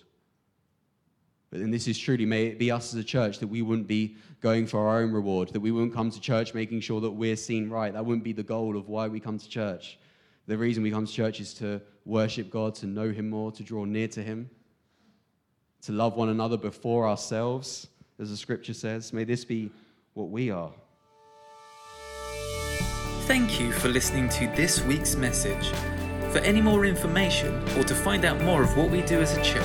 But 1.50 1.62
then 1.62 1.72
this 1.72 1.88
is 1.88 1.98
truly, 1.98 2.28
may 2.28 2.46
it 2.46 2.60
be 2.60 2.70
us 2.70 2.94
as 2.94 3.00
a 3.00 3.04
church 3.04 3.40
that 3.40 3.48
we 3.48 3.64
wouldn't 3.64 3.88
be 3.88 4.16
going 4.42 4.68
for 4.68 4.88
our 4.88 5.00
own 5.00 5.12
reward, 5.12 5.50
that 5.54 5.60
we 5.60 5.72
wouldn't 5.72 5.96
come 5.96 6.12
to 6.12 6.22
church 6.22 6.54
making 6.54 6.82
sure 6.82 7.02
that 7.02 7.10
we're 7.10 7.36
seen 7.36 7.68
right. 7.68 7.94
That 7.94 8.06
wouldn't 8.06 8.24
be 8.24 8.32
the 8.32 8.44
goal 8.44 8.78
of 8.78 8.90
why 8.90 9.08
we 9.08 9.20
come 9.20 9.40
to 9.40 9.50
church. 9.50 9.98
The 10.46 10.56
reason 10.56 10.84
we 10.84 10.92
come 10.92 11.08
to 11.08 11.12
church 11.12 11.40
is 11.40 11.56
to 11.56 11.82
worship 12.06 12.52
God, 12.52 12.76
to 12.76 12.86
know 12.86 13.10
Him 13.10 13.32
more, 13.32 13.52
to 13.54 13.64
draw 13.64 13.86
near 13.86 14.08
to 14.10 14.22
Him, 14.22 14.52
to 15.84 15.92
love 15.92 16.16
one 16.16 16.30
another 16.30 16.58
before 16.58 17.08
ourselves, 17.08 17.88
as 18.20 18.30
the 18.30 18.38
scripture 18.38 18.74
says. 18.74 19.14
May 19.14 19.24
this 19.24 19.46
be 19.46 19.72
what 20.14 20.30
we 20.30 20.50
are. 20.50 20.72
Thank 23.28 23.60
you 23.60 23.72
for 23.72 23.90
listening 23.90 24.30
to 24.30 24.48
this 24.56 24.82
week's 24.84 25.16
message. 25.16 25.70
For 26.32 26.40
any 26.40 26.62
more 26.62 26.86
information 26.86 27.54
or 27.78 27.84
to 27.84 27.94
find 27.94 28.26
out 28.26 28.42
more 28.42 28.64
of 28.64 28.76
what 28.78 28.90
we 28.90 29.02
do 29.02 29.20
as 29.20 29.36
a 29.36 29.44
church, 29.44 29.64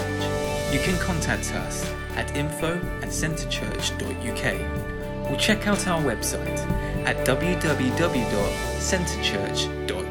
you 0.72 0.80
can 0.80 0.98
contact 0.98 1.52
us 1.54 1.88
at 2.16 2.34
info 2.36 2.76
at 3.02 3.08
centrechurch.uk 3.08 5.30
or 5.30 5.36
check 5.36 5.66
out 5.66 5.86
our 5.86 6.02
website 6.02 6.58
at 7.04 7.26
www.centrechurch.uk. 7.26 10.01